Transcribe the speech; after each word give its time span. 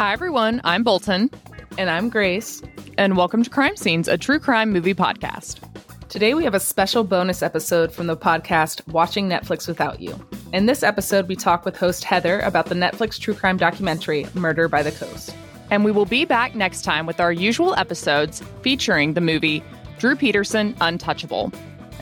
Hi, 0.00 0.14
everyone. 0.14 0.62
I'm 0.64 0.82
Bolton. 0.82 1.28
And 1.76 1.90
I'm 1.90 2.08
Grace. 2.08 2.62
And 2.96 3.18
welcome 3.18 3.42
to 3.42 3.50
Crime 3.50 3.76
Scenes, 3.76 4.08
a 4.08 4.16
true 4.16 4.38
crime 4.38 4.72
movie 4.72 4.94
podcast. 4.94 5.60
Today, 6.08 6.32
we 6.32 6.42
have 6.44 6.54
a 6.54 6.58
special 6.58 7.04
bonus 7.04 7.42
episode 7.42 7.92
from 7.92 8.06
the 8.06 8.16
podcast 8.16 8.80
Watching 8.88 9.28
Netflix 9.28 9.68
Without 9.68 10.00
You. 10.00 10.18
In 10.54 10.64
this 10.64 10.82
episode, 10.82 11.28
we 11.28 11.36
talk 11.36 11.66
with 11.66 11.76
host 11.76 12.04
Heather 12.04 12.40
about 12.40 12.64
the 12.70 12.74
Netflix 12.74 13.20
true 13.20 13.34
crime 13.34 13.58
documentary 13.58 14.26
Murder 14.32 14.68
by 14.68 14.82
the 14.82 14.90
Coast. 14.90 15.36
And 15.70 15.84
we 15.84 15.92
will 15.92 16.06
be 16.06 16.24
back 16.24 16.54
next 16.54 16.80
time 16.80 17.04
with 17.04 17.20
our 17.20 17.30
usual 17.30 17.74
episodes 17.74 18.42
featuring 18.62 19.12
the 19.12 19.20
movie 19.20 19.62
Drew 19.98 20.16
Peterson 20.16 20.74
Untouchable. 20.80 21.52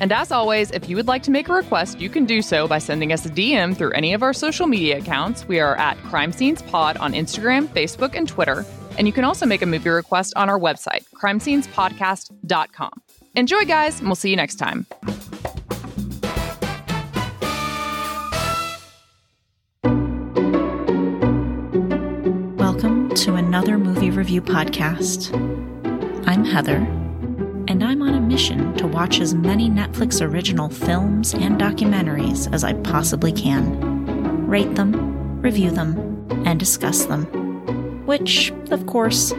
And 0.01 0.13
as 0.13 0.31
always, 0.31 0.71
if 0.71 0.89
you 0.89 0.95
would 0.97 1.09
like 1.09 1.25
to 1.25 1.33
make 1.33 1.49
a 1.49 1.53
request, 1.53 2.01
you 2.01 2.09
can 2.09 2.25
do 2.25 2.41
so 2.41 2.69
by 2.69 2.79
sending 2.79 3.13
us 3.13 3.27
a 3.27 3.29
DM 3.29 3.77
through 3.77 3.93
any 3.93 4.15
of 4.15 4.23
our 4.23 4.33
social 4.33 4.69
media 4.69 4.99
accounts. 4.99 5.47
We 5.49 5.59
are 5.59 5.77
at 5.77 5.99
Crime 6.05 6.31
Scenes 6.31 6.63
Pod 6.63 6.97
on 6.99 7.13
Instagram, 7.15 7.67
Facebook, 7.67 8.15
and 8.15 8.29
Twitter. 8.29 8.65
And 8.97 9.09
you 9.09 9.13
can 9.13 9.25
also 9.25 9.45
make 9.45 9.61
a 9.61 9.67
movie 9.67 9.91
request 9.91 10.35
on 10.37 10.49
our 10.49 10.59
website, 10.59 11.05
crimescenespodcast.com. 11.15 12.93
Enjoy, 13.35 13.65
guys, 13.65 13.99
and 13.99 14.09
we'll 14.09 14.15
see 14.17 14.31
you 14.31 14.37
next 14.37 14.57
time. 14.57 14.87
Welcome 22.57 23.11
to 23.17 23.35
another 23.35 23.79
movie 23.79 24.11
review 24.11 24.43
podcast. 24.43 25.35
I'm 26.27 26.45
Heather 26.45 26.98
and 27.69 27.85
I'm 27.85 28.01
on 28.01 28.15
a 28.15 28.21
mission 28.21 28.75
to 28.79 28.87
watch 28.87 29.21
as 29.21 29.35
many 29.35 29.69
Netflix 29.69 30.27
original 30.27 30.71
films 30.71 31.35
and 31.35 31.61
documentaries 31.61 32.51
as 32.51 32.65
I 32.65 32.73
possibly 32.73 33.31
can, 33.31 34.47
rate 34.47 34.75
them, 34.75 35.39
review 35.43 35.71
them, 35.71 36.27
and 36.47 36.59
discuss 36.59 37.05
them. 37.05 37.27
Which, 38.07 38.55
of 38.71 38.87
course, 38.87 39.35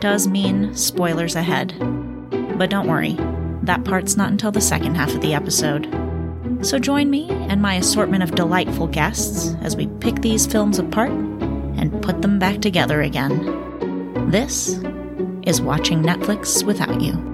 does 0.00 0.26
mean 0.26 0.74
spoilers 0.74 1.36
ahead. 1.36 1.72
But 2.58 2.70
don't 2.70 2.88
worry, 2.88 3.16
that 3.62 3.84
part's 3.84 4.16
not 4.16 4.32
until 4.32 4.50
the 4.50 4.60
second 4.60 4.96
half 4.96 5.14
of 5.14 5.20
the 5.20 5.34
episode. 5.34 5.86
So 6.62 6.76
join 6.80 7.08
me 7.08 7.30
and 7.30 7.62
my 7.62 7.74
assortment 7.74 8.24
of 8.24 8.34
delightful 8.34 8.88
guests 8.88 9.54
as 9.62 9.76
we 9.76 9.86
pick 10.00 10.22
these 10.22 10.44
films 10.44 10.80
apart 10.80 11.12
and 11.12 12.02
put 12.02 12.20
them 12.20 12.40
back 12.40 12.60
together 12.60 13.00
again. 13.00 14.28
This 14.28 14.80
is 15.44 15.60
Watching 15.60 16.02
Netflix 16.02 16.64
Without 16.64 17.00
You. 17.00 17.29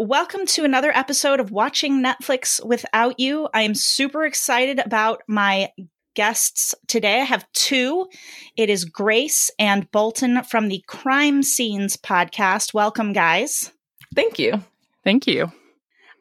Welcome 0.00 0.46
to 0.46 0.64
another 0.64 0.90
episode 0.94 1.40
of 1.40 1.50
Watching 1.50 2.02
Netflix 2.02 2.64
Without 2.64 3.20
You. 3.20 3.50
I 3.52 3.60
am 3.60 3.74
super 3.74 4.24
excited 4.24 4.78
about 4.78 5.22
my 5.28 5.72
guests 6.14 6.74
today. 6.88 7.20
I 7.20 7.24
have 7.24 7.44
two. 7.52 8.08
It 8.56 8.70
is 8.70 8.86
Grace 8.86 9.50
and 9.58 9.90
Bolton 9.90 10.42
from 10.44 10.68
the 10.68 10.82
Crime 10.86 11.42
Scenes 11.42 11.98
podcast. 11.98 12.72
Welcome, 12.72 13.12
guys. 13.12 13.72
Thank 14.14 14.38
you. 14.38 14.62
Thank 15.04 15.26
you. 15.26 15.52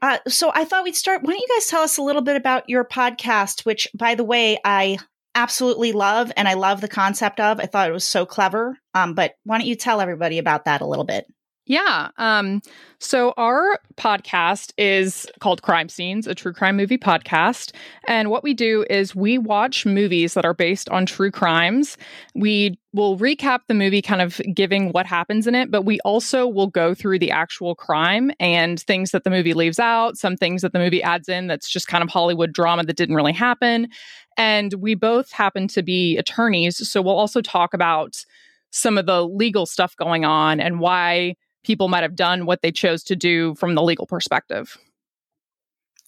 Uh, 0.01 0.17
so 0.27 0.51
I 0.53 0.65
thought 0.65 0.83
we'd 0.83 0.97
start. 0.97 1.23
Why 1.23 1.31
don't 1.31 1.39
you 1.39 1.55
guys 1.55 1.67
tell 1.67 1.81
us 1.81 1.97
a 1.97 2.03
little 2.03 2.21
bit 2.21 2.35
about 2.35 2.69
your 2.69 2.83
podcast, 2.83 3.65
which, 3.65 3.87
by 3.93 4.13
the 4.13 4.25
way, 4.25 4.59
I 4.65 4.97
absolutely 5.35 5.93
love 5.93 6.33
and 6.35 6.49
I 6.49 6.55
love 6.55 6.81
the 6.81 6.89
concept 6.89 7.39
of. 7.39 7.61
I 7.61 7.65
thought 7.65 7.89
it 7.89 7.93
was 7.93 8.03
so 8.03 8.25
clever. 8.25 8.77
Um, 8.93 9.13
but 9.13 9.35
why 9.45 9.57
don't 9.57 9.67
you 9.67 9.75
tell 9.75 10.01
everybody 10.01 10.37
about 10.37 10.65
that 10.65 10.81
a 10.81 10.85
little 10.85 11.05
bit? 11.05 11.27
Yeah. 11.69 12.09
Um, 12.17 12.63
so 12.97 13.31
our 13.37 13.79
podcast 13.95 14.73
is 14.79 15.27
called 15.39 15.61
Crime 15.61 15.87
Scenes, 15.87 16.25
a 16.25 16.33
true 16.33 16.51
crime 16.51 16.75
movie 16.75 16.97
podcast. 16.97 17.73
And 18.07 18.31
what 18.31 18.43
we 18.43 18.55
do 18.55 18.87
is 18.89 19.15
we 19.15 19.37
watch 19.37 19.85
movies 19.85 20.33
that 20.33 20.45
are 20.45 20.55
based 20.55 20.89
on 20.89 21.05
true 21.05 21.29
crimes. 21.29 21.95
We 22.33 22.79
will 22.91 23.19
recap 23.19 23.59
the 23.67 23.75
movie, 23.75 24.01
kind 24.01 24.19
of 24.19 24.41
giving 24.51 24.91
what 24.93 25.05
happens 25.05 25.45
in 25.45 25.53
it, 25.53 25.69
but 25.69 25.83
we 25.83 25.99
also 25.99 26.47
will 26.47 26.65
go 26.65 26.95
through 26.95 27.19
the 27.19 27.29
actual 27.29 27.75
crime 27.75 28.31
and 28.39 28.79
things 28.79 29.11
that 29.11 29.23
the 29.23 29.29
movie 29.29 29.53
leaves 29.53 29.77
out, 29.77 30.17
some 30.17 30.37
things 30.37 30.63
that 30.63 30.73
the 30.73 30.79
movie 30.79 31.03
adds 31.03 31.29
in 31.29 31.45
that's 31.45 31.69
just 31.69 31.87
kind 31.87 32.03
of 32.03 32.09
Hollywood 32.09 32.51
drama 32.51 32.83
that 32.83 32.97
didn't 32.97 33.15
really 33.15 33.31
happen. 33.31 33.89
And 34.37 34.73
we 34.73 34.95
both 34.95 35.31
happen 35.31 35.67
to 35.67 35.83
be 35.83 36.17
attorneys. 36.17 36.89
So 36.89 36.99
we'll 36.99 37.19
also 37.19 37.41
talk 37.41 37.75
about 37.75 38.25
some 38.71 38.97
of 38.97 39.05
the 39.05 39.27
legal 39.27 39.67
stuff 39.67 39.95
going 39.95 40.25
on 40.25 40.59
and 40.59 40.79
why 40.79 41.35
people 41.63 41.87
might 41.87 42.03
have 42.03 42.15
done 42.15 42.45
what 42.45 42.61
they 42.61 42.71
chose 42.71 43.03
to 43.03 43.15
do 43.15 43.55
from 43.55 43.75
the 43.75 43.81
legal 43.81 44.05
perspective. 44.05 44.77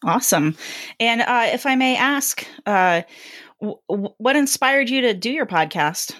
Awesome. 0.03 0.55
And 0.99 1.21
uh, 1.21 1.49
if 1.53 1.65
I 1.65 1.75
may 1.75 1.95
ask, 1.95 2.45
uh, 2.65 3.03
w- 3.61 4.13
what 4.17 4.35
inspired 4.35 4.89
you 4.89 5.01
to 5.01 5.13
do 5.13 5.29
your 5.29 5.45
podcast? 5.45 6.15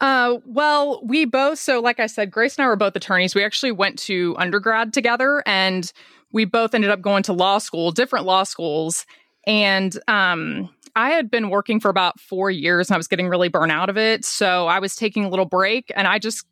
Uh, 0.00 0.38
well, 0.44 1.00
we 1.04 1.24
both, 1.24 1.58
so 1.58 1.80
like 1.80 2.00
I 2.00 2.06
said, 2.06 2.30
Grace 2.30 2.56
and 2.56 2.64
I 2.64 2.68
were 2.68 2.76
both 2.76 2.96
attorneys. 2.96 3.34
We 3.34 3.44
actually 3.44 3.72
went 3.72 3.98
to 4.00 4.34
undergrad 4.38 4.92
together 4.92 5.42
and 5.46 5.90
we 6.32 6.44
both 6.44 6.74
ended 6.74 6.90
up 6.90 7.00
going 7.00 7.22
to 7.24 7.32
law 7.32 7.58
school, 7.58 7.92
different 7.92 8.26
law 8.26 8.42
schools. 8.42 9.06
And 9.46 9.98
um, 10.08 10.68
I 10.94 11.10
had 11.10 11.30
been 11.30 11.50
working 11.50 11.80
for 11.80 11.88
about 11.88 12.20
four 12.20 12.50
years 12.50 12.88
and 12.88 12.94
I 12.94 12.98
was 12.98 13.08
getting 13.08 13.28
really 13.28 13.48
burnt 13.48 13.72
out 13.72 13.88
of 13.88 13.96
it. 13.96 14.24
So 14.24 14.66
I 14.66 14.80
was 14.80 14.96
taking 14.96 15.24
a 15.24 15.28
little 15.28 15.46
break 15.46 15.92
and 15.94 16.06
I 16.06 16.18
just 16.18 16.46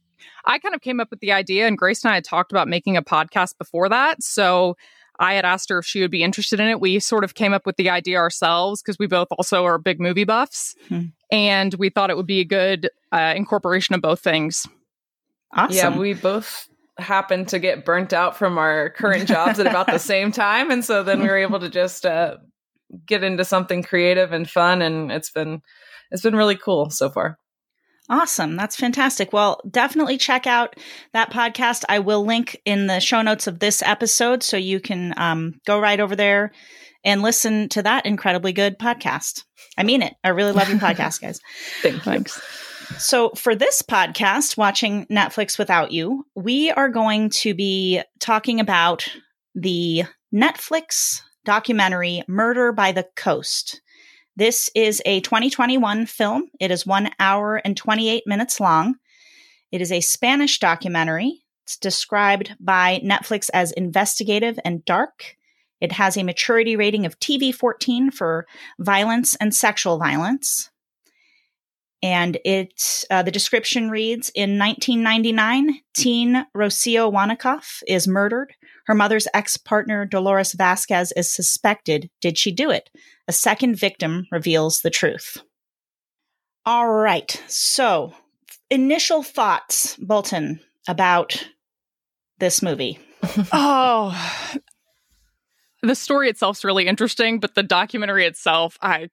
I 0.44 0.58
kind 0.58 0.74
of 0.74 0.80
came 0.80 1.00
up 1.00 1.10
with 1.10 1.20
the 1.20 1.32
idea, 1.32 1.66
and 1.66 1.78
Grace 1.78 2.04
and 2.04 2.12
I 2.12 2.14
had 2.16 2.24
talked 2.24 2.52
about 2.52 2.68
making 2.68 2.96
a 2.96 3.02
podcast 3.02 3.58
before 3.58 3.88
that. 3.88 4.22
So 4.22 4.76
I 5.18 5.34
had 5.34 5.44
asked 5.44 5.68
her 5.68 5.78
if 5.78 5.86
she 5.86 6.00
would 6.00 6.10
be 6.10 6.22
interested 6.22 6.60
in 6.60 6.68
it. 6.68 6.80
We 6.80 6.98
sort 6.98 7.24
of 7.24 7.34
came 7.34 7.52
up 7.52 7.66
with 7.66 7.76
the 7.76 7.90
idea 7.90 8.18
ourselves 8.18 8.82
because 8.82 8.98
we 8.98 9.06
both 9.06 9.28
also 9.30 9.64
are 9.64 9.78
big 9.78 10.00
movie 10.00 10.24
buffs. 10.24 10.74
Hmm. 10.88 11.06
And 11.30 11.74
we 11.74 11.88
thought 11.88 12.10
it 12.10 12.16
would 12.16 12.26
be 12.26 12.40
a 12.40 12.44
good 12.44 12.90
uh, 13.12 13.34
incorporation 13.36 13.94
of 13.94 14.00
both 14.00 14.20
things. 14.20 14.66
Awesome. 15.52 15.76
Yeah, 15.76 15.96
we 15.96 16.14
both 16.14 16.68
happened 16.98 17.48
to 17.48 17.58
get 17.58 17.84
burnt 17.84 18.12
out 18.12 18.36
from 18.36 18.58
our 18.58 18.90
current 18.90 19.28
jobs 19.28 19.58
at 19.58 19.66
about 19.66 19.86
the 19.86 19.98
same 19.98 20.32
time. 20.32 20.70
And 20.70 20.84
so 20.84 21.02
then 21.02 21.20
we 21.20 21.28
were 21.28 21.36
able 21.36 21.60
to 21.60 21.68
just 21.68 22.06
uh, 22.06 22.36
get 23.06 23.22
into 23.22 23.44
something 23.44 23.82
creative 23.82 24.32
and 24.32 24.48
fun. 24.48 24.82
And 24.82 25.12
it's 25.12 25.30
been, 25.30 25.62
it's 26.10 26.22
been 26.22 26.36
really 26.36 26.56
cool 26.56 26.90
so 26.90 27.08
far. 27.08 27.38
Awesome. 28.10 28.56
That's 28.56 28.76
fantastic. 28.76 29.32
Well, 29.32 29.60
definitely 29.68 30.18
check 30.18 30.46
out 30.46 30.76
that 31.12 31.32
podcast. 31.32 31.84
I 31.88 32.00
will 32.00 32.24
link 32.24 32.60
in 32.66 32.86
the 32.86 33.00
show 33.00 33.22
notes 33.22 33.46
of 33.46 33.60
this 33.60 33.82
episode 33.82 34.42
so 34.42 34.58
you 34.58 34.78
can 34.78 35.14
um, 35.16 35.60
go 35.64 35.80
right 35.80 35.98
over 35.98 36.14
there 36.14 36.52
and 37.02 37.22
listen 37.22 37.68
to 37.70 37.82
that 37.82 38.04
incredibly 38.04 38.52
good 38.52 38.78
podcast. 38.78 39.44
I 39.78 39.84
mean 39.84 40.02
it. 40.02 40.14
I 40.22 40.28
really 40.30 40.52
love 40.52 40.68
your 40.68 40.78
podcast, 40.78 41.20
guys. 41.20 41.40
Thank 41.82 42.02
Thanks. 42.02 42.40
So, 42.98 43.30
for 43.30 43.54
this 43.54 43.80
podcast, 43.80 44.58
Watching 44.58 45.06
Netflix 45.06 45.58
Without 45.58 45.90
You, 45.90 46.26
we 46.34 46.70
are 46.70 46.90
going 46.90 47.30
to 47.30 47.54
be 47.54 48.02
talking 48.20 48.60
about 48.60 49.08
the 49.54 50.04
Netflix 50.34 51.22
documentary 51.46 52.22
Murder 52.28 52.72
by 52.72 52.92
the 52.92 53.06
Coast. 53.16 53.80
This 54.36 54.68
is 54.74 55.00
a 55.06 55.20
2021 55.20 56.06
film. 56.06 56.50
It 56.58 56.72
is 56.72 56.84
one 56.84 57.10
hour 57.20 57.56
and 57.64 57.76
28 57.76 58.24
minutes 58.26 58.58
long. 58.58 58.96
It 59.70 59.80
is 59.80 59.92
a 59.92 60.00
Spanish 60.00 60.58
documentary. 60.58 61.44
It's 61.64 61.76
described 61.76 62.56
by 62.58 63.00
Netflix 63.04 63.48
as 63.54 63.70
investigative 63.72 64.58
and 64.64 64.84
dark. 64.84 65.36
It 65.80 65.92
has 65.92 66.16
a 66.16 66.24
maturity 66.24 66.74
rating 66.74 67.06
of 67.06 67.18
TV 67.20 67.54
14 67.54 68.10
for 68.10 68.46
violence 68.80 69.36
and 69.36 69.54
sexual 69.54 69.98
violence. 69.98 70.70
And 72.02 72.36
it, 72.44 73.04
uh, 73.10 73.22
the 73.22 73.30
description 73.30 73.88
reads 73.88 74.30
In 74.34 74.58
1999, 74.58 75.78
teen 75.94 76.44
Rocio 76.56 77.10
Wanninkhof 77.10 77.82
is 77.86 78.08
murdered. 78.08 78.52
Her 78.86 78.94
mother's 78.94 79.26
ex 79.32 79.56
partner, 79.56 80.04
Dolores 80.04 80.54
Vázquez, 80.54 81.12
is 81.16 81.32
suspected. 81.32 82.10
Did 82.20 82.38
she 82.38 82.52
do 82.52 82.70
it? 82.70 82.90
A 83.26 83.32
second 83.32 83.76
victim 83.76 84.26
reveals 84.30 84.80
the 84.80 84.90
truth. 84.90 85.38
All 86.66 86.90
right. 86.90 87.42
So, 87.46 88.14
initial 88.70 89.22
thoughts, 89.22 89.96
Bolton, 89.96 90.60
about 90.88 91.46
this 92.38 92.62
movie. 92.62 92.98
oh, 93.52 94.12
the 95.82 95.94
story 95.94 96.28
itself's 96.28 96.64
really 96.64 96.86
interesting, 96.86 97.40
but 97.40 97.54
the 97.54 97.62
documentary 97.62 98.26
itself, 98.26 98.78
I 98.82 99.08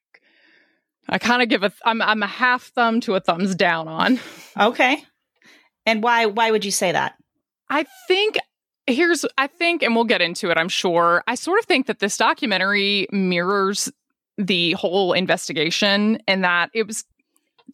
I 1.09 1.17
kind 1.17 1.41
of 1.41 1.49
give 1.49 1.63
a 1.63 1.71
I'm 1.85 2.01
I'm 2.01 2.23
a 2.23 2.27
half 2.27 2.63
thumb 2.73 3.01
to 3.01 3.15
a 3.15 3.19
thumbs 3.19 3.55
down 3.55 3.87
on. 3.87 4.19
Okay. 4.59 5.03
And 5.85 6.03
why 6.03 6.25
why 6.25 6.51
would 6.51 6.65
you 6.65 6.71
say 6.71 6.91
that? 6.91 7.15
I 7.69 7.85
think 8.07 8.37
here's 8.87 9.25
I 9.37 9.47
think 9.47 9.83
and 9.83 9.95
we'll 9.95 10.05
get 10.05 10.21
into 10.21 10.49
it 10.49 10.57
I'm 10.57 10.69
sure. 10.69 11.23
I 11.27 11.35
sort 11.35 11.59
of 11.59 11.65
think 11.65 11.87
that 11.87 11.99
this 11.99 12.17
documentary 12.17 13.07
mirrors 13.11 13.91
the 14.37 14.73
whole 14.73 15.13
investigation 15.13 16.19
and 16.27 16.43
that 16.43 16.69
it 16.73 16.87
was 16.87 17.03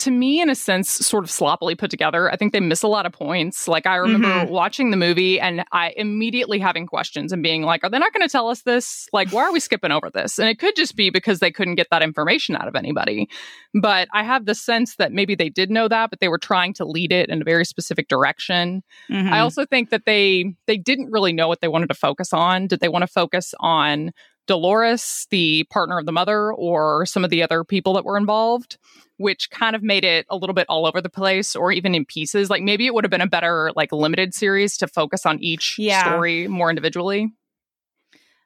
to 0.01 0.11
me, 0.11 0.41
in 0.41 0.49
a 0.49 0.55
sense, 0.55 0.89
sort 0.89 1.23
of 1.23 1.31
sloppily 1.31 1.75
put 1.75 1.91
together. 1.91 2.31
I 2.31 2.35
think 2.35 2.53
they 2.53 2.59
miss 2.59 2.83
a 2.83 2.87
lot 2.87 3.05
of 3.05 3.11
points. 3.11 3.67
Like, 3.67 3.85
I 3.85 3.95
remember 3.95 4.27
mm-hmm. 4.27 4.51
watching 4.51 4.91
the 4.91 4.97
movie 4.97 5.39
and 5.39 5.63
I 5.71 5.93
immediately 5.97 6.59
having 6.59 6.85
questions 6.85 7.31
and 7.31 7.43
being 7.43 7.63
like, 7.63 7.83
are 7.83 7.89
they 7.89 7.99
not 7.99 8.13
going 8.13 8.27
to 8.27 8.31
tell 8.31 8.49
us 8.49 8.61
this? 8.61 9.07
Like, 9.13 9.31
why 9.31 9.43
are 9.43 9.51
we 9.51 9.59
skipping 9.59 9.91
over 9.91 10.09
this? 10.09 10.39
And 10.39 10.49
it 10.49 10.59
could 10.59 10.75
just 10.75 10.95
be 10.95 11.09
because 11.09 11.39
they 11.39 11.51
couldn't 11.51 11.75
get 11.75 11.87
that 11.91 12.01
information 12.01 12.55
out 12.55 12.67
of 12.67 12.75
anybody. 12.75 13.27
But 13.73 14.07
I 14.13 14.23
have 14.23 14.45
the 14.45 14.55
sense 14.55 14.95
that 14.95 15.11
maybe 15.11 15.35
they 15.35 15.49
did 15.49 15.69
know 15.69 15.87
that, 15.87 16.09
but 16.09 16.19
they 16.19 16.27
were 16.27 16.37
trying 16.37 16.73
to 16.75 16.85
lead 16.85 17.11
it 17.11 17.29
in 17.29 17.41
a 17.41 17.45
very 17.45 17.65
specific 17.65 18.07
direction. 18.07 18.83
Mm-hmm. 19.09 19.33
I 19.33 19.39
also 19.39 19.65
think 19.65 19.89
that 19.89 20.05
they 20.05 20.55
they 20.65 20.77
didn't 20.77 21.11
really 21.11 21.33
know 21.33 21.47
what 21.47 21.61
they 21.61 21.67
wanted 21.67 21.87
to 21.89 21.95
focus 21.95 22.33
on. 22.33 22.67
Did 22.67 22.79
they 22.79 22.89
want 22.89 23.03
to 23.03 23.07
focus 23.07 23.53
on 23.59 24.11
Dolores, 24.47 25.27
the 25.29 25.65
partner 25.69 25.99
of 25.99 26.05
the 26.05 26.11
mother, 26.11 26.51
or 26.51 27.05
some 27.05 27.23
of 27.23 27.29
the 27.29 27.43
other 27.43 27.63
people 27.63 27.93
that 27.93 28.05
were 28.05 28.17
involved, 28.17 28.77
which 29.17 29.49
kind 29.49 29.75
of 29.75 29.83
made 29.83 30.03
it 30.03 30.25
a 30.29 30.37
little 30.37 30.53
bit 30.53 30.65
all 30.69 30.85
over 30.85 31.01
the 31.01 31.09
place 31.09 31.55
or 31.55 31.71
even 31.71 31.93
in 31.93 32.05
pieces. 32.05 32.49
Like 32.49 32.63
maybe 32.63 32.85
it 32.85 32.93
would 32.93 33.03
have 33.03 33.11
been 33.11 33.21
a 33.21 33.27
better 33.27 33.71
like 33.75 33.91
limited 33.91 34.33
series 34.33 34.77
to 34.77 34.87
focus 34.87 35.25
on 35.25 35.39
each 35.39 35.77
yeah. 35.77 36.03
story 36.03 36.47
more 36.47 36.69
individually. 36.69 37.31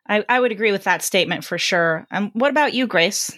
I, 0.08 0.26
I 0.28 0.40
would 0.40 0.52
agree 0.52 0.72
with 0.72 0.84
that 0.84 1.02
statement 1.04 1.46
for 1.46 1.58
sure. 1.58 2.06
Um, 2.12 2.32
what 2.34 2.52
about 2.52 2.74
you, 2.74 2.88
Grace? 2.88 3.32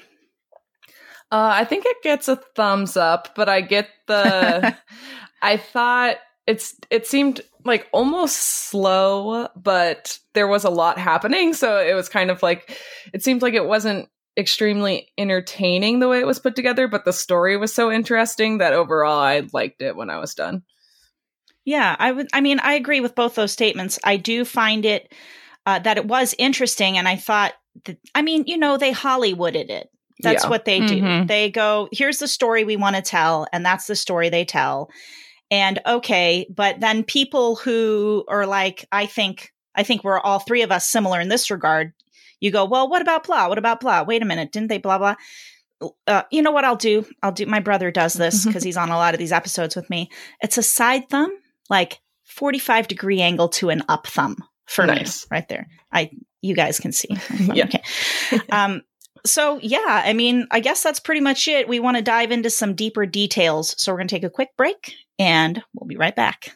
Uh, 1.31 1.51
I 1.53 1.65
think 1.65 1.85
it 1.85 1.97
gets 2.03 2.27
a 2.27 2.35
thumbs 2.35 2.95
up, 2.95 3.35
but 3.35 3.49
I 3.49 3.61
get 3.61 3.89
the. 4.07 4.75
I 5.41 5.57
thought 5.57 6.17
it's 6.47 6.75
it 6.89 7.07
seemed 7.07 7.41
like 7.65 7.87
almost 7.91 8.37
slow, 8.69 9.47
but 9.55 10.19
there 10.33 10.47
was 10.47 10.63
a 10.63 10.69
lot 10.69 10.97
happening. 10.97 11.53
So 11.53 11.77
it 11.77 11.93
was 11.93 12.09
kind 12.09 12.29
of 12.29 12.43
like, 12.43 12.77
it 13.13 13.23
seemed 13.23 13.41
like 13.41 13.53
it 13.53 13.65
wasn't 13.65 14.09
extremely 14.37 15.11
entertaining 15.17 15.99
the 15.99 16.09
way 16.09 16.19
it 16.19 16.27
was 16.27 16.39
put 16.39 16.55
together, 16.55 16.87
but 16.87 17.05
the 17.05 17.13
story 17.13 17.55
was 17.55 17.73
so 17.73 17.91
interesting 17.91 18.57
that 18.57 18.73
overall 18.73 19.19
I 19.19 19.47
liked 19.53 19.81
it 19.81 19.95
when 19.95 20.09
I 20.09 20.17
was 20.17 20.33
done. 20.33 20.63
Yeah, 21.65 21.95
I 21.97 22.11
would. 22.11 22.27
I 22.33 22.41
mean, 22.41 22.59
I 22.59 22.73
agree 22.73 22.99
with 22.99 23.15
both 23.15 23.35
those 23.35 23.53
statements. 23.53 23.97
I 24.03 24.17
do 24.17 24.43
find 24.43 24.85
it 24.85 25.13
uh, 25.65 25.79
that 25.79 25.97
it 25.97 26.05
was 26.05 26.35
interesting, 26.37 26.97
and 26.97 27.07
I 27.07 27.15
thought 27.15 27.53
that. 27.85 27.97
I 28.13 28.21
mean, 28.21 28.43
you 28.47 28.57
know, 28.57 28.75
they 28.75 28.91
Hollywooded 28.91 29.69
it. 29.69 29.89
That's 30.21 30.43
yeah. 30.43 30.49
what 30.49 30.65
they 30.65 30.85
do. 30.85 31.01
Mm-hmm. 31.01 31.27
They 31.27 31.49
go, 31.49 31.87
"Here's 31.93 32.19
the 32.19 32.27
story 32.27 32.65
we 32.65 32.75
want 32.75 32.97
to 32.97 33.01
tell," 33.01 33.47
and 33.53 33.65
that's 33.65 33.87
the 33.87 33.95
story 33.95 34.27
they 34.27 34.43
tell. 34.43 34.89
And 35.53 35.79
okay, 35.85 36.47
but 36.49 36.79
then 36.79 37.03
people 37.03 37.57
who 37.57 38.25
are 38.27 38.47
like, 38.47 38.87
I 38.91 39.05
think, 39.05 39.53
I 39.75 39.83
think 39.83 40.03
we're 40.03 40.19
all 40.19 40.39
three 40.39 40.63
of 40.63 40.71
us 40.71 40.87
similar 40.87 41.21
in 41.21 41.29
this 41.29 41.51
regard. 41.51 41.93
You 42.39 42.49
go, 42.49 42.65
well, 42.65 42.89
what 42.89 43.03
about 43.03 43.27
blah? 43.27 43.47
What 43.47 43.59
about 43.59 43.79
blah? 43.79 44.01
Wait 44.01 44.23
a 44.23 44.25
minute, 44.25 44.51
didn't 44.51 44.69
they 44.69 44.79
blah 44.79 44.97
blah? 44.97 45.15
Uh, 46.07 46.23
you 46.31 46.41
know 46.41 46.49
what 46.49 46.65
I'll 46.65 46.75
do? 46.75 47.05
I'll 47.21 47.31
do. 47.31 47.45
My 47.45 47.59
brother 47.59 47.91
does 47.91 48.13
this 48.13 48.45
because 48.47 48.63
he's 48.63 48.77
on 48.77 48.89
a 48.89 48.95
lot 48.95 49.13
of 49.13 49.19
these 49.19 49.31
episodes 49.31 49.75
with 49.75 49.87
me. 49.91 50.09
It's 50.41 50.57
a 50.57 50.63
side 50.63 51.07
thumb, 51.07 51.31
like 51.69 52.01
forty-five 52.23 52.87
degree 52.87 53.21
angle 53.21 53.49
to 53.49 53.69
an 53.69 53.83
up 53.87 54.07
thumb 54.07 54.37
for 54.65 54.87
nice. 54.87 55.25
me, 55.25 55.27
right 55.35 55.47
there. 55.49 55.67
I, 55.91 56.09
you 56.41 56.55
guys 56.55 56.79
can 56.79 56.93
see. 56.93 57.15
yeah. 57.53 57.65
Okay. 57.65 57.83
Um, 58.51 58.81
so 59.23 59.59
yeah, 59.61 60.01
I 60.03 60.13
mean, 60.13 60.47
I 60.49 60.61
guess 60.61 60.81
that's 60.81 60.99
pretty 60.99 61.21
much 61.21 61.47
it. 61.47 61.67
We 61.67 61.79
want 61.79 61.97
to 61.97 62.03
dive 62.03 62.31
into 62.31 62.49
some 62.49 62.73
deeper 62.73 63.05
details, 63.05 63.79
so 63.79 63.91
we're 63.91 63.99
going 63.99 64.07
to 64.07 64.15
take 64.15 64.23
a 64.23 64.31
quick 64.31 64.49
break 64.57 64.95
and 65.19 65.61
we'll 65.73 65.87
be 65.87 65.97
right 65.97 66.15
back. 66.15 66.55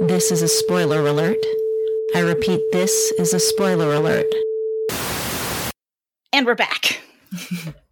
This 0.00 0.30
is 0.30 0.42
a 0.42 0.48
spoiler 0.48 1.06
alert. 1.06 1.38
I 2.14 2.20
repeat, 2.20 2.60
this 2.72 2.90
is 3.18 3.32
a 3.32 3.38
spoiler 3.38 3.94
alert. 3.94 4.26
And 6.32 6.46
we're 6.46 6.54
back. 6.54 7.00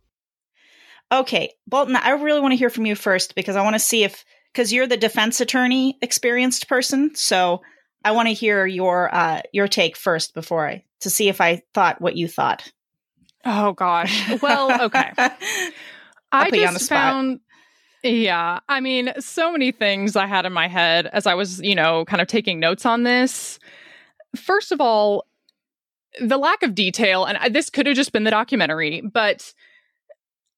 okay, 1.12 1.52
Bolton, 1.66 1.96
I 1.96 2.10
really 2.10 2.40
want 2.40 2.52
to 2.52 2.56
hear 2.56 2.70
from 2.70 2.86
you 2.86 2.94
first 2.94 3.34
because 3.34 3.56
I 3.56 3.62
want 3.62 3.74
to 3.74 3.80
see 3.80 4.04
if, 4.04 4.24
because 4.52 4.72
you're 4.72 4.86
the 4.86 4.96
defense 4.96 5.40
attorney 5.40 5.98
experienced 6.02 6.68
person. 6.68 7.14
So 7.14 7.62
I 8.04 8.12
want 8.12 8.28
to 8.28 8.34
hear 8.34 8.66
your 8.66 9.14
uh, 9.14 9.42
your 9.52 9.68
take 9.68 9.96
first 9.96 10.34
before 10.34 10.66
I 10.66 10.84
to 11.00 11.10
see 11.10 11.28
if 11.28 11.40
I 11.40 11.62
thought 11.74 12.00
what 12.00 12.16
you 12.16 12.28
thought. 12.28 12.70
Oh 13.44 13.72
gosh. 13.72 14.30
Well, 14.42 14.84
okay. 14.84 15.12
I 16.32 16.50
just 16.50 16.88
found 16.88 17.40
yeah. 18.02 18.60
I 18.68 18.80
mean, 18.80 19.12
so 19.18 19.52
many 19.52 19.72
things 19.72 20.16
I 20.16 20.26
had 20.26 20.46
in 20.46 20.52
my 20.52 20.68
head 20.68 21.06
as 21.12 21.26
I 21.26 21.34
was, 21.34 21.60
you 21.60 21.74
know, 21.74 22.04
kind 22.06 22.20
of 22.20 22.28
taking 22.28 22.60
notes 22.60 22.86
on 22.86 23.02
this. 23.02 23.58
First 24.36 24.72
of 24.72 24.80
all, 24.80 25.26
the 26.20 26.38
lack 26.38 26.62
of 26.62 26.74
detail, 26.74 27.24
and 27.24 27.54
this 27.54 27.70
could 27.70 27.86
have 27.86 27.96
just 27.96 28.12
been 28.12 28.24
the 28.24 28.30
documentary, 28.30 29.00
but 29.00 29.52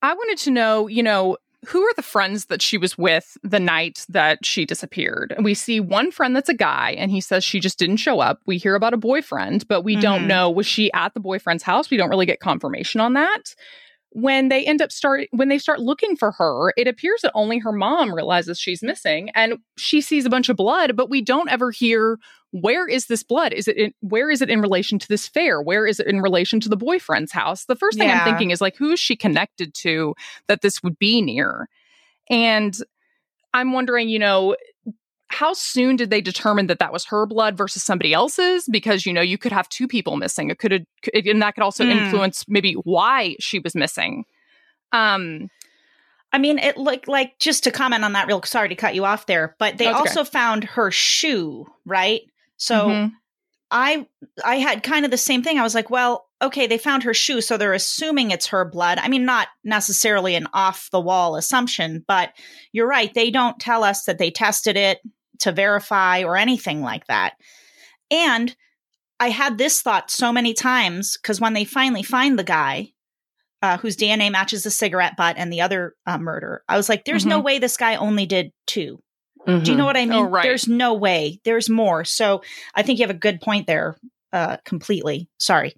I 0.03 0.15
wanted 0.15 0.39
to 0.39 0.51
know, 0.51 0.87
you 0.87 1.03
know, 1.03 1.37
who 1.67 1.83
are 1.83 1.95
the 1.95 2.03
friends 2.03 2.47
that 2.47 2.61
she 2.61 2.77
was 2.77 2.99
with 2.99 3.37
the 3.45 3.61
night 3.61 4.05
that 4.09 4.45
she 4.45 4.65
disappeared? 4.65 5.35
We 5.41 5.55
see 5.55 5.79
one 5.79 6.11
friend 6.11 6.35
that's 6.35 6.49
a 6.49 6.55
guy, 6.55 6.93
and 6.93 7.11
he 7.11 7.21
says 7.21 7.45
she 7.45 7.61
just 7.61 7.79
didn't 7.79 7.99
show 7.99 8.19
up. 8.19 8.41
We 8.47 8.59
hear 8.59 8.75
about 8.75 8.95
a 8.95 8.99
boyfriend, 8.99 9.69
but 9.69 9.83
we 9.83 9.95
mm-hmm. 9.95 10.01
don't 10.01 10.27
know 10.27 10.51
was 10.51 10.67
she 10.67 10.93
at 10.93 11.15
the 11.15 11.21
boyfriend's 11.21 11.63
house? 11.63 11.89
We 11.89 11.97
don't 11.97 12.11
really 12.11 12.27
get 12.27 12.41
confirmation 12.41 13.01
on 13.01 13.13
that 13.13 13.55
when 14.15 14.49
they 14.49 14.65
end 14.65 14.83
up 14.83 14.93
start 14.93 15.27
when 15.31 15.49
they 15.49 15.59
start 15.59 15.81
looking 15.81 16.17
for 16.17 16.33
her 16.33 16.73
it 16.77 16.87
appears 16.87 17.23
that 17.23 17.33
only 17.35 17.59
her 17.59 17.73
mom 17.73 18.15
realizes 18.15 18.59
she's 18.59 18.83
missing 18.83 19.31
and 19.35 19.55
she 19.79 20.01
sees 20.01 20.27
a 20.27 20.31
bunch 20.31 20.49
of 20.49 20.57
blood 20.57 20.97
but 20.97 21.09
we 21.09 21.23
don't 21.23 21.51
ever 21.51 21.71
hear 21.71 22.19
where 22.53 22.87
is 22.87 23.07
this 23.07 23.23
blood? 23.23 23.55
Is 23.55 23.67
it 23.67 23.77
in, 23.79 23.95
where 24.01 24.31
is 24.31 24.43
it 24.43 24.51
in 24.51 24.61
relation 24.61 24.99
to 24.99 25.09
this 25.09 25.27
fair? 25.27 25.63
Where 25.63 25.87
is 25.87 25.99
it 25.99 26.07
in 26.07 26.21
relation 26.21 26.61
to 26.61 26.69
the 26.69 26.77
boyfriend's 26.77 27.33
house? 27.33 27.65
The 27.65 27.75
first 27.75 27.99
thing 27.99 28.09
yeah. 28.09 28.19
i'm 28.19 28.25
thinking 28.25 28.51
is 28.51 28.61
like 28.61 28.77
who 28.77 28.91
is 28.91 29.01
she 29.01 29.17
connected 29.17 29.75
to 29.77 30.15
that 30.49 30.61
this 30.61 30.83
would 30.83 30.99
be 30.99 31.23
near? 31.23 31.69
And 32.31 32.77
i'm 33.55 33.73
wondering 33.73 34.09
you 34.09 34.19
know 34.19 34.57
how 35.33 35.53
soon 35.55 35.97
did 35.97 36.11
they 36.11 36.21
determine 36.21 36.67
that 36.67 36.79
that 36.79 36.93
was 36.93 37.05
her 37.07 37.27
blood 37.27 37.57
versus 37.57 37.83
somebody 37.83 38.13
else's? 38.13 38.69
Because 38.71 39.07
you 39.07 39.13
know 39.13 39.21
you 39.21 39.39
could 39.39 39.53
have 39.53 39.69
two 39.69 39.89
people 39.89 40.17
missing. 40.17 40.51
It 40.51 40.59
could, 40.59 40.73
have, 40.73 40.83
and 41.15 41.43
that 41.43 41.55
could 41.55 41.65
also 41.65 41.85
mm. 41.85 41.91
influence 41.91 42.45
maybe 42.49 42.75
why 42.75 43.37
she 43.41 43.59
was 43.59 43.75
missing. 43.75 44.25
Um, 44.93 45.49
I 46.33 46.39
mean, 46.39 46.59
it 46.59 46.77
looked 46.77 47.09
like 47.09 47.39
just 47.39 47.65
to 47.65 47.71
comment 47.71 48.05
on 48.05 48.13
that 48.13 48.27
real. 48.27 48.43
Sorry 48.43 48.69
to 48.69 48.75
cut 48.75 48.95
you 48.95 49.05
off 49.05 49.27
there, 49.27 49.57
but 49.59 49.79
they 49.79 49.87
also 49.89 50.21
okay. 50.21 50.31
found 50.31 50.65
her 50.65 50.91
shoe, 50.91 51.67
right? 51.85 52.23
So 52.57 52.89
mm-hmm. 52.89 53.15
I 53.71 54.07
I 54.45 54.57
had 54.57 54.83
kind 54.83 55.05
of 55.05 55.11
the 55.11 55.17
same 55.17 55.43
thing. 55.43 55.59
I 55.59 55.63
was 55.63 55.75
like, 55.75 55.91
well, 55.91 56.27
okay, 56.41 56.67
they 56.67 56.79
found 56.79 57.03
her 57.03 57.15
shoe, 57.15 57.41
so 57.41 57.57
they're 57.57 57.73
assuming 57.73 58.31
it's 58.31 58.47
her 58.49 58.65
blood. 58.65 58.99
I 58.99 59.09
mean, 59.09 59.25
not 59.25 59.49
necessarily 59.65 60.35
an 60.35 60.47
off 60.53 60.89
the 60.91 61.01
wall 61.01 61.37
assumption, 61.37 62.05
but 62.07 62.33
you're 62.73 62.89
right. 62.89 63.13
They 63.13 63.31
don't 63.31 63.59
tell 63.59 63.85
us 63.85 64.05
that 64.05 64.19
they 64.19 64.31
tested 64.31 64.77
it 64.77 65.01
to 65.43 65.53
verify 65.53 66.23
or 66.23 66.37
anything 66.37 66.83
like 66.83 67.07
that. 67.09 67.35
And 68.11 68.55
I 69.21 69.31
had 69.31 69.59
this 69.59 69.83
thought 69.83 70.11
so 70.11 70.33
many 70.33 70.55
times 70.55 71.17
because 71.17 71.41
when 71.41 71.53
they 71.53 71.65
finally 71.65 72.03
find 72.03 72.39
the 72.39 72.45
guy 72.45 72.93
uh, 73.61 73.77
whose 73.79 73.97
DNA 73.97 74.31
matches 74.33 74.65
the 74.65 74.71
cigarette 74.71 75.17
butt 75.17 75.37
and 75.39 75.53
the 75.53 75.61
other 75.61 75.95
uh, 76.07 76.19
murder, 76.19 76.63
I 76.69 76.77
was 76.77 76.89
like, 76.89 77.05
there's 77.05 77.23
mm-hmm. 77.23 77.31
no 77.31 77.41
way 77.41 77.59
this 77.59 77.77
guy 77.77 77.97
only 77.97 78.27
did 78.27 78.53
2 78.67 78.99
mm-hmm. 79.47 79.63
Do 79.63 79.71
you 79.71 79.77
know 79.77 79.83
mm-hmm. 79.83 79.87
what 79.87 79.97
I 79.97 80.07
mean? 80.07 80.13
Oh, 80.13 80.29
right. 80.29 80.43
There's 80.43 80.69
no 80.69 80.95
way. 80.95 81.41
There's 81.45 81.69
more. 81.69 82.05
So 82.05 82.43
I 82.75 82.83
think 82.83 82.99
you 82.99 83.05
have 83.05 83.15
a 83.15 83.19
good 83.19 83.41
point 83.41 83.67
there. 83.67 83.97
Uh, 84.33 84.57
completely. 84.65 85.29
Sorry. 85.39 85.75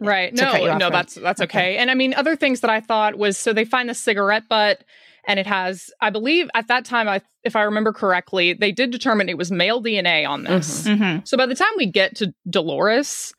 Right. 0.00 0.34
No, 0.34 0.76
no, 0.76 0.90
that's 0.90 1.14
that's 1.14 1.40
okay. 1.40 1.58
okay. 1.58 1.76
And 1.76 1.90
I 1.90 1.94
mean, 1.94 2.14
other 2.14 2.34
things 2.34 2.60
that 2.60 2.70
I 2.70 2.80
thought 2.80 3.16
was 3.16 3.38
so 3.38 3.52
they 3.52 3.64
find 3.64 3.88
the 3.88 3.94
cigarette 3.94 4.48
butt 4.48 4.82
and 5.26 5.38
it 5.38 5.46
has 5.46 5.90
i 6.00 6.10
believe 6.10 6.48
at 6.54 6.68
that 6.68 6.84
time 6.84 7.08
I, 7.08 7.20
if 7.42 7.56
i 7.56 7.62
remember 7.62 7.92
correctly 7.92 8.52
they 8.54 8.72
did 8.72 8.90
determine 8.90 9.28
it 9.28 9.38
was 9.38 9.50
male 9.50 9.82
dna 9.82 10.28
on 10.28 10.44
this 10.44 10.82
mm-hmm. 10.82 11.02
Mm-hmm. 11.02 11.24
so 11.24 11.36
by 11.36 11.46
the 11.46 11.54
time 11.54 11.72
we 11.76 11.86
get 11.86 12.16
to 12.16 12.34
dolores 12.48 13.32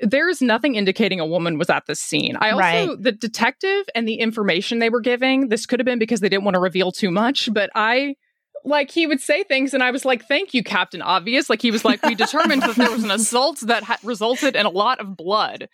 there's 0.00 0.42
nothing 0.42 0.74
indicating 0.74 1.20
a 1.20 1.26
woman 1.26 1.58
was 1.58 1.70
at 1.70 1.86
this 1.86 2.00
scene 2.00 2.36
i 2.36 2.50
also 2.50 2.92
right. 2.94 3.02
the 3.02 3.12
detective 3.12 3.86
and 3.94 4.06
the 4.06 4.14
information 4.14 4.78
they 4.78 4.90
were 4.90 5.00
giving 5.00 5.48
this 5.48 5.66
could 5.66 5.80
have 5.80 5.86
been 5.86 5.98
because 5.98 6.20
they 6.20 6.28
didn't 6.28 6.44
want 6.44 6.54
to 6.54 6.60
reveal 6.60 6.92
too 6.92 7.10
much 7.10 7.48
but 7.52 7.70
i 7.74 8.14
like 8.64 8.90
he 8.90 9.06
would 9.06 9.20
say 9.20 9.42
things 9.44 9.74
and 9.74 9.82
i 9.82 9.90
was 9.90 10.04
like 10.04 10.26
thank 10.26 10.54
you 10.54 10.62
captain 10.62 11.02
obvious 11.02 11.50
like 11.50 11.62
he 11.62 11.70
was 11.70 11.84
like 11.84 12.02
we 12.04 12.14
determined 12.14 12.62
that 12.62 12.76
there 12.76 12.90
was 12.90 13.04
an 13.04 13.10
assault 13.12 13.60
that 13.60 13.82
ha- 13.82 13.98
resulted 14.02 14.56
in 14.56 14.66
a 14.66 14.70
lot 14.70 15.00
of 15.00 15.16
blood 15.16 15.68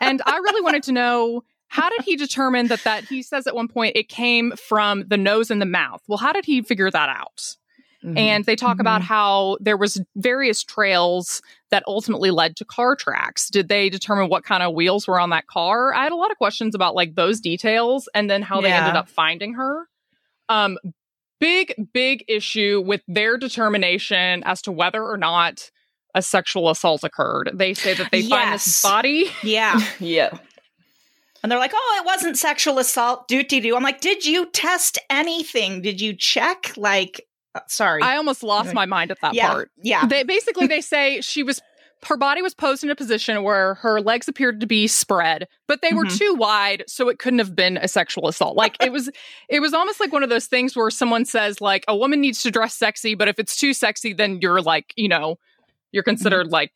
and 0.00 0.22
i 0.26 0.36
really 0.36 0.62
wanted 0.62 0.82
to 0.82 0.92
know 0.92 1.42
how 1.70 1.88
did 1.88 2.02
he 2.02 2.16
determine 2.16 2.66
that 2.66 2.82
that 2.82 3.04
he 3.04 3.22
says 3.22 3.46
at 3.46 3.54
one 3.54 3.68
point 3.68 3.96
it 3.96 4.08
came 4.08 4.52
from 4.56 5.04
the 5.06 5.16
nose 5.16 5.52
and 5.52 5.62
the 5.62 5.66
mouth? 5.66 6.02
Well, 6.08 6.18
how 6.18 6.32
did 6.32 6.44
he 6.44 6.62
figure 6.62 6.90
that 6.90 7.08
out? 7.08 7.56
Mm-hmm. 8.04 8.18
And 8.18 8.44
they 8.44 8.56
talk 8.56 8.72
mm-hmm. 8.72 8.80
about 8.80 9.02
how 9.02 9.56
there 9.60 9.76
was 9.76 10.02
various 10.16 10.64
trails 10.64 11.40
that 11.70 11.84
ultimately 11.86 12.32
led 12.32 12.56
to 12.56 12.64
car 12.64 12.96
tracks. 12.96 13.48
Did 13.48 13.68
they 13.68 13.88
determine 13.88 14.28
what 14.28 14.42
kind 14.42 14.64
of 14.64 14.74
wheels 14.74 15.06
were 15.06 15.20
on 15.20 15.30
that 15.30 15.46
car? 15.46 15.94
I 15.94 16.02
had 16.02 16.12
a 16.12 16.16
lot 16.16 16.32
of 16.32 16.38
questions 16.38 16.74
about 16.74 16.96
like 16.96 17.14
those 17.14 17.40
details 17.40 18.08
and 18.16 18.28
then 18.28 18.42
how 18.42 18.56
yeah. 18.56 18.62
they 18.62 18.72
ended 18.72 18.96
up 18.96 19.08
finding 19.08 19.54
her. 19.54 19.86
Um 20.48 20.76
big 21.38 21.72
big 21.92 22.24
issue 22.26 22.82
with 22.84 23.02
their 23.06 23.38
determination 23.38 24.42
as 24.44 24.60
to 24.62 24.72
whether 24.72 25.04
or 25.04 25.16
not 25.16 25.70
a 26.16 26.22
sexual 26.22 26.68
assault 26.68 27.04
occurred. 27.04 27.52
They 27.54 27.74
say 27.74 27.94
that 27.94 28.10
they 28.10 28.18
yes. 28.18 28.30
find 28.30 28.54
this 28.54 28.82
body. 28.82 29.30
Yeah. 29.44 29.80
yeah 30.00 30.36
And 31.42 31.50
they're 31.50 31.58
like, 31.58 31.72
"Oh, 31.74 32.00
it 32.00 32.06
wasn't 32.06 32.38
sexual 32.38 32.78
assault." 32.78 33.28
Do 33.28 33.42
do 33.42 33.60
do. 33.60 33.76
I'm 33.76 33.82
like, 33.82 34.00
"Did 34.00 34.26
you 34.26 34.50
test 34.50 34.98
anything? 35.08 35.82
Did 35.82 36.00
you 36.00 36.14
check?" 36.14 36.72
Like, 36.76 37.26
uh, 37.54 37.60
sorry, 37.66 38.02
I 38.02 38.16
almost 38.16 38.42
lost 38.42 38.74
my 38.74 38.86
mind 38.86 39.10
at 39.10 39.20
that 39.22 39.34
yeah, 39.34 39.48
part. 39.50 39.70
Yeah, 39.82 40.06
they 40.06 40.22
basically 40.22 40.66
they 40.66 40.80
say 40.80 41.20
she 41.20 41.42
was 41.42 41.60
her 42.06 42.16
body 42.16 42.42
was 42.42 42.54
posed 42.54 42.82
in 42.82 42.90
a 42.90 42.96
position 42.96 43.42
where 43.42 43.74
her 43.74 44.00
legs 44.00 44.26
appeared 44.26 44.60
to 44.60 44.66
be 44.66 44.86
spread, 44.86 45.46
but 45.68 45.82
they 45.82 45.92
were 45.92 46.04
mm-hmm. 46.04 46.16
too 46.16 46.34
wide, 46.34 46.84
so 46.86 47.08
it 47.08 47.18
couldn't 47.18 47.40
have 47.40 47.54
been 47.54 47.76
a 47.76 47.88
sexual 47.88 48.28
assault. 48.28 48.56
Like 48.56 48.76
it 48.80 48.90
was, 48.90 49.10
it 49.48 49.60
was 49.60 49.74
almost 49.74 50.00
like 50.00 50.12
one 50.12 50.22
of 50.22 50.30
those 50.30 50.46
things 50.46 50.74
where 50.74 50.90
someone 50.90 51.24
says 51.24 51.60
like 51.60 51.84
a 51.88 51.96
woman 51.96 52.20
needs 52.20 52.42
to 52.42 52.50
dress 52.50 52.74
sexy, 52.74 53.14
but 53.14 53.28
if 53.28 53.38
it's 53.38 53.56
too 53.56 53.74
sexy, 53.74 54.12
then 54.12 54.38
you're 54.40 54.62
like, 54.62 54.94
you 54.96 55.08
know, 55.08 55.36
you're 55.92 56.02
considered 56.02 56.46
mm-hmm. 56.46 56.54
like, 56.54 56.72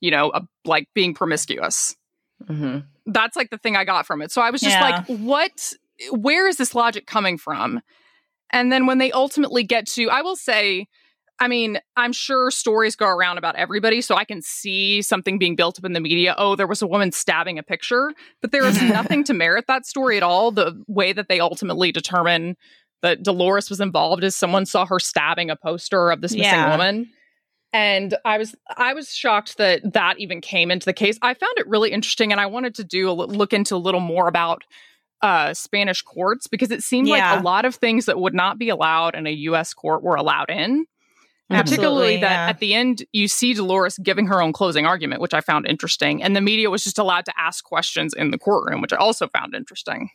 you 0.00 0.10
know, 0.10 0.30
a, 0.32 0.42
like 0.64 0.88
being 0.94 1.12
promiscuous. 1.12 1.94
Mm-hmm. 2.48 2.78
That's 3.06 3.36
like 3.36 3.50
the 3.50 3.58
thing 3.58 3.76
I 3.76 3.84
got 3.84 4.06
from 4.06 4.22
it. 4.22 4.30
So 4.32 4.42
I 4.42 4.50
was 4.50 4.60
just 4.60 4.76
yeah. 4.76 4.82
like, 4.82 5.06
what? 5.06 5.72
Where 6.10 6.48
is 6.48 6.56
this 6.56 6.74
logic 6.74 7.06
coming 7.06 7.38
from? 7.38 7.80
And 8.50 8.70
then 8.70 8.86
when 8.86 8.98
they 8.98 9.12
ultimately 9.12 9.64
get 9.64 9.86
to, 9.88 10.10
I 10.10 10.22
will 10.22 10.36
say 10.36 10.86
I 11.38 11.48
mean, 11.48 11.78
I'm 11.96 12.12
sure 12.12 12.50
stories 12.50 12.96
go 12.96 13.06
around 13.06 13.38
about 13.38 13.56
everybody, 13.56 14.00
so 14.00 14.14
I 14.16 14.24
can 14.24 14.40
see 14.40 15.02
something 15.02 15.38
being 15.38 15.54
built 15.54 15.78
up 15.78 15.84
in 15.84 15.92
the 15.92 16.00
media. 16.00 16.34
Oh, 16.38 16.56
there 16.56 16.66
was 16.66 16.80
a 16.80 16.86
woman 16.86 17.12
stabbing 17.12 17.58
a 17.58 17.62
picture, 17.62 18.12
but 18.40 18.52
there 18.52 18.64
is 18.64 18.80
nothing 18.82 19.22
to 19.24 19.34
merit 19.34 19.66
that 19.68 19.86
story 19.86 20.16
at 20.16 20.22
all. 20.22 20.50
The 20.50 20.82
way 20.86 21.12
that 21.12 21.28
they 21.28 21.40
ultimately 21.40 21.92
determine 21.92 22.56
that 23.02 23.22
Dolores 23.22 23.68
was 23.68 23.80
involved 23.80 24.24
is 24.24 24.34
someone 24.34 24.64
saw 24.64 24.86
her 24.86 24.98
stabbing 24.98 25.50
a 25.50 25.56
poster 25.56 26.10
of 26.10 26.22
this 26.22 26.32
missing 26.32 26.44
yeah. 26.44 26.70
woman. 26.70 27.10
And 27.76 28.16
I 28.24 28.38
was 28.38 28.54
I 28.74 28.94
was 28.94 29.14
shocked 29.14 29.58
that 29.58 29.92
that 29.92 30.18
even 30.18 30.40
came 30.40 30.70
into 30.70 30.86
the 30.86 30.94
case. 30.94 31.18
I 31.20 31.34
found 31.34 31.52
it 31.58 31.68
really 31.68 31.92
interesting, 31.92 32.32
and 32.32 32.40
I 32.40 32.46
wanted 32.46 32.76
to 32.76 32.84
do 32.84 33.10
a 33.10 33.12
look 33.12 33.52
into 33.52 33.76
a 33.76 33.76
little 33.76 34.00
more 34.00 34.28
about 34.28 34.64
uh, 35.20 35.52
Spanish 35.52 36.00
courts 36.00 36.46
because 36.46 36.70
it 36.70 36.82
seemed 36.82 37.06
yeah. 37.06 37.32
like 37.32 37.40
a 37.40 37.44
lot 37.44 37.66
of 37.66 37.74
things 37.74 38.06
that 38.06 38.18
would 38.18 38.32
not 38.32 38.58
be 38.58 38.70
allowed 38.70 39.14
in 39.14 39.26
a 39.26 39.30
U.S. 39.30 39.74
court 39.74 40.02
were 40.02 40.14
allowed 40.14 40.48
in. 40.48 40.86
Particularly 41.50 42.16
that 42.16 42.30
yeah. 42.30 42.48
at 42.48 42.60
the 42.60 42.72
end 42.72 43.04
you 43.12 43.28
see 43.28 43.52
Dolores 43.52 43.98
giving 43.98 44.26
her 44.28 44.40
own 44.40 44.54
closing 44.54 44.86
argument, 44.86 45.20
which 45.20 45.34
I 45.34 45.42
found 45.42 45.66
interesting, 45.68 46.22
and 46.22 46.34
the 46.34 46.40
media 46.40 46.70
was 46.70 46.82
just 46.82 46.98
allowed 46.98 47.26
to 47.26 47.32
ask 47.36 47.62
questions 47.62 48.14
in 48.14 48.30
the 48.30 48.38
courtroom, 48.38 48.80
which 48.80 48.94
I 48.94 48.96
also 48.96 49.28
found 49.28 49.54
interesting. 49.54 50.08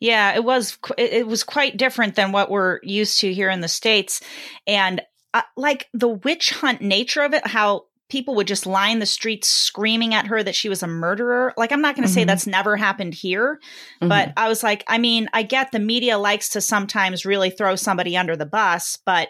Yeah, 0.00 0.34
it 0.34 0.44
was 0.44 0.76
it 0.98 1.26
was 1.26 1.44
quite 1.44 1.78
different 1.78 2.14
than 2.14 2.32
what 2.32 2.50
we're 2.50 2.78
used 2.82 3.20
to 3.20 3.32
here 3.32 3.48
in 3.48 3.62
the 3.62 3.68
states, 3.68 4.20
and 4.66 5.00
uh, 5.34 5.42
like 5.56 5.88
the 5.92 6.08
witch 6.08 6.50
hunt 6.50 6.80
nature 6.80 7.22
of 7.22 7.34
it, 7.34 7.46
how 7.46 7.84
people 8.10 8.34
would 8.34 8.46
just 8.46 8.66
line 8.66 8.98
the 8.98 9.06
streets 9.06 9.48
screaming 9.48 10.12
at 10.14 10.26
her 10.26 10.42
that 10.42 10.54
she 10.54 10.68
was 10.68 10.82
a 10.82 10.86
murderer. 10.86 11.54
Like, 11.56 11.72
I'm 11.72 11.80
not 11.80 11.94
going 11.94 12.02
to 12.02 12.08
mm-hmm. 12.08 12.14
say 12.14 12.24
that's 12.24 12.46
never 12.46 12.76
happened 12.76 13.14
here, 13.14 13.60
mm-hmm. 13.96 14.08
but 14.08 14.32
I 14.36 14.48
was 14.48 14.62
like, 14.62 14.84
I 14.88 14.98
mean, 14.98 15.28
I 15.32 15.44
get 15.44 15.72
the 15.72 15.78
media 15.78 16.18
likes 16.18 16.50
to 16.50 16.60
sometimes 16.60 17.24
really 17.24 17.50
throw 17.50 17.76
somebody 17.76 18.16
under 18.16 18.36
the 18.36 18.46
bus, 18.46 18.98
but 19.06 19.28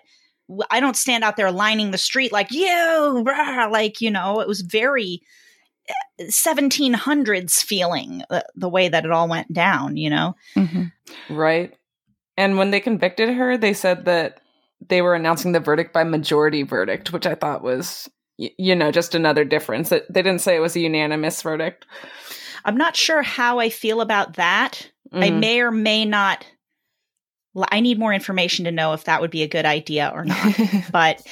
I 0.70 0.80
don't 0.80 0.96
stand 0.96 1.22
out 1.22 1.36
there 1.36 1.52
lining 1.52 1.90
the 1.90 1.98
street 1.98 2.32
like 2.32 2.50
you, 2.50 3.24
like 3.70 4.00
you 4.00 4.10
know. 4.10 4.40
It 4.40 4.48
was 4.48 4.62
very 4.62 5.22
1700s 6.20 7.62
eh, 7.62 7.64
feeling 7.64 8.22
uh, 8.30 8.40
the 8.56 8.68
way 8.68 8.88
that 8.88 9.04
it 9.04 9.12
all 9.12 9.28
went 9.28 9.52
down. 9.52 9.96
You 9.96 10.10
know, 10.10 10.34
mm-hmm. 10.56 11.34
right? 11.34 11.72
And 12.36 12.58
when 12.58 12.70
they 12.70 12.80
convicted 12.80 13.28
her, 13.28 13.56
they 13.56 13.74
said 13.74 14.06
that 14.06 14.40
they 14.88 15.02
were 15.02 15.14
announcing 15.14 15.52
the 15.52 15.60
verdict 15.60 15.92
by 15.92 16.04
majority 16.04 16.62
verdict, 16.62 17.12
which 17.12 17.26
I 17.26 17.34
thought 17.34 17.62
was, 17.62 18.08
you 18.36 18.74
know, 18.74 18.90
just 18.90 19.14
another 19.14 19.44
difference. 19.44 19.90
They 19.90 20.00
didn't 20.08 20.40
say 20.40 20.56
it 20.56 20.60
was 20.60 20.76
a 20.76 20.80
unanimous 20.80 21.42
verdict. 21.42 21.86
I'm 22.64 22.76
not 22.76 22.96
sure 22.96 23.22
how 23.22 23.58
I 23.58 23.70
feel 23.70 24.00
about 24.00 24.34
that. 24.34 24.90
Mm-hmm. 25.12 25.22
I 25.22 25.30
may 25.30 25.60
or 25.60 25.70
may 25.70 26.04
not 26.04 26.46
I 27.70 27.80
need 27.80 27.98
more 27.98 28.14
information 28.14 28.64
to 28.66 28.70
know 28.70 28.92
if 28.92 29.04
that 29.04 29.20
would 29.20 29.30
be 29.30 29.42
a 29.42 29.48
good 29.48 29.66
idea 29.66 30.10
or 30.14 30.24
not. 30.24 30.54
but 30.92 31.26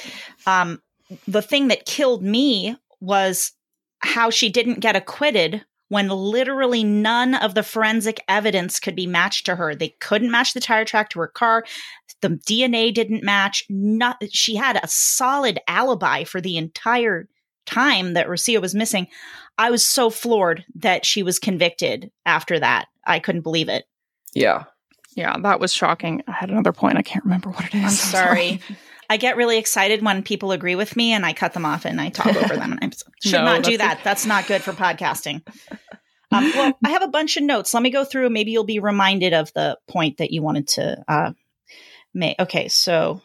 um, 0.45 0.81
the 1.27 1.41
thing 1.41 1.69
that 1.69 1.85
killed 1.85 2.23
me 2.23 2.75
was 2.99 3.53
how 3.99 4.29
she 4.29 4.49
didn't 4.49 4.79
get 4.79 4.95
acquitted 4.95 5.63
when 5.89 6.07
literally 6.07 6.83
none 6.83 7.35
of 7.35 7.55
the 7.55 7.63
forensic 7.63 8.23
evidence 8.27 8.79
could 8.79 8.95
be 8.95 9.07
matched 9.07 9.45
to 9.47 9.55
her. 9.55 9.75
They 9.75 9.89
couldn't 9.99 10.31
match 10.31 10.53
the 10.53 10.59
tire 10.59 10.85
track 10.85 11.09
to 11.09 11.19
her 11.19 11.27
car. 11.27 11.65
The 12.21 12.29
DNA 12.29 12.93
didn't 12.93 13.23
match. 13.23 13.65
Not, 13.69 14.17
she 14.31 14.55
had 14.55 14.77
a 14.77 14.87
solid 14.87 15.59
alibi 15.67 16.23
for 16.23 16.39
the 16.39 16.57
entire 16.57 17.27
time 17.65 18.13
that 18.13 18.27
Rocio 18.27 18.61
was 18.61 18.73
missing. 18.73 19.07
I 19.57 19.71
was 19.71 19.85
so 19.85 20.09
floored 20.09 20.63
that 20.75 21.05
she 21.05 21.23
was 21.23 21.39
convicted 21.39 22.11
after 22.25 22.59
that. 22.59 22.87
I 23.05 23.19
couldn't 23.19 23.41
believe 23.41 23.69
it. 23.69 23.85
Yeah. 24.33 24.65
Yeah, 25.15 25.35
that 25.41 25.59
was 25.59 25.73
shocking. 25.73 26.23
I 26.27 26.31
had 26.33 26.49
another 26.49 26.71
point. 26.71 26.97
I 26.97 27.01
can't 27.01 27.25
remember 27.25 27.49
what 27.49 27.65
it 27.65 27.73
is. 27.73 27.83
I'm 27.83 27.89
sorry. 27.89 28.61
I 29.09 29.17
get 29.17 29.37
really 29.37 29.57
excited 29.57 30.03
when 30.03 30.21
people 30.23 30.51
agree 30.51 30.75
with 30.75 30.95
me 30.95 31.13
and 31.13 31.25
I 31.25 31.33
cut 31.33 31.53
them 31.53 31.65
off 31.65 31.85
and 31.85 31.99
I 31.99 32.09
talk 32.09 32.35
over 32.35 32.55
them. 32.55 32.77
And 32.79 32.95
I 33.07 33.27
should 33.27 33.33
no, 33.33 33.45
not 33.45 33.63
do 33.63 33.77
that. 33.77 34.01
That's 34.03 34.25
not 34.25 34.47
good 34.47 34.61
for 34.61 34.71
podcasting. 34.71 35.41
Um, 36.31 36.51
well, 36.55 36.73
I 36.85 36.89
have 36.89 37.01
a 37.01 37.07
bunch 37.07 37.37
of 37.37 37.43
notes. 37.43 37.73
Let 37.73 37.81
me 37.81 37.89
go 37.89 38.05
through. 38.05 38.29
Maybe 38.29 38.51
you'll 38.51 38.63
be 38.63 38.79
reminded 38.79 39.33
of 39.33 39.51
the 39.53 39.79
point 39.87 40.17
that 40.17 40.31
you 40.31 40.43
wanted 40.43 40.67
to 40.69 41.03
uh, 41.07 41.31
make. 42.13 42.39
Okay, 42.39 42.67
so 42.67 43.21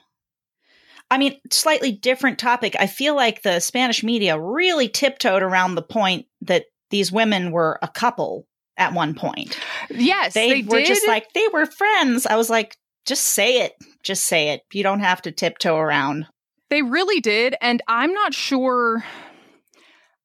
I 1.10 1.18
mean, 1.18 1.38
slightly 1.50 1.92
different 1.92 2.38
topic. 2.38 2.76
I 2.78 2.86
feel 2.86 3.14
like 3.14 3.42
the 3.42 3.60
Spanish 3.60 4.02
media 4.02 4.38
really 4.38 4.88
tiptoed 4.88 5.42
around 5.42 5.74
the 5.74 5.82
point 5.82 6.26
that 6.42 6.64
these 6.90 7.12
women 7.12 7.50
were 7.52 7.78
a 7.82 7.88
couple 7.88 8.46
at 8.76 8.94
one 8.94 9.14
point. 9.14 9.58
Yes, 9.90 10.34
they, 10.34 10.62
they 10.62 10.68
were 10.68 10.78
did. 10.78 10.86
just 10.86 11.06
like 11.06 11.32
they 11.32 11.46
were 11.52 11.66
friends. 11.66 12.26
I 12.26 12.36
was 12.36 12.48
like, 12.48 12.76
just 13.04 13.24
say 13.24 13.62
it, 13.62 13.72
just 14.02 14.24
say 14.26 14.50
it. 14.50 14.62
You 14.72 14.82
don't 14.82 15.00
have 15.00 15.22
to 15.22 15.32
tiptoe 15.32 15.76
around. 15.76 16.26
They 16.70 16.82
really 16.82 17.20
did, 17.20 17.54
and 17.60 17.82
I'm 17.86 18.12
not 18.12 18.34
sure. 18.34 19.04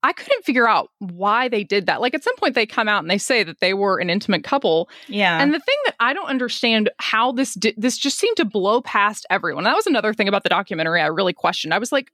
I 0.01 0.13
couldn't 0.13 0.45
figure 0.45 0.67
out 0.67 0.89
why 0.99 1.49
they 1.49 1.65
did 1.65 1.87
that. 1.87 1.99
Like 1.99 2.13
at 2.13 2.23
some 2.23 2.35
point 2.37 2.55
they 2.55 2.65
come 2.65 2.87
out 2.87 3.03
and 3.03 3.11
they 3.11 3.17
say 3.17 3.43
that 3.43 3.59
they 3.59 3.73
were 3.73 3.97
an 3.97 4.09
intimate 4.09 4.45
couple. 4.45 4.89
Yeah. 5.07 5.41
And 5.41 5.53
the 5.53 5.59
thing 5.59 5.75
that 5.85 5.95
I 5.99 6.13
don't 6.13 6.29
understand 6.29 6.89
how 6.99 7.33
this 7.33 7.53
di- 7.53 7.73
this 7.75 7.97
just 7.97 8.17
seemed 8.17 8.37
to 8.37 8.45
blow 8.45 8.81
past 8.81 9.25
everyone. 9.29 9.65
That 9.65 9.75
was 9.75 9.87
another 9.87 10.13
thing 10.13 10.29
about 10.29 10.43
the 10.43 10.49
documentary 10.49 11.01
I 11.01 11.07
really 11.07 11.33
questioned. 11.33 11.73
I 11.73 11.79
was 11.79 11.91
like 11.91 12.13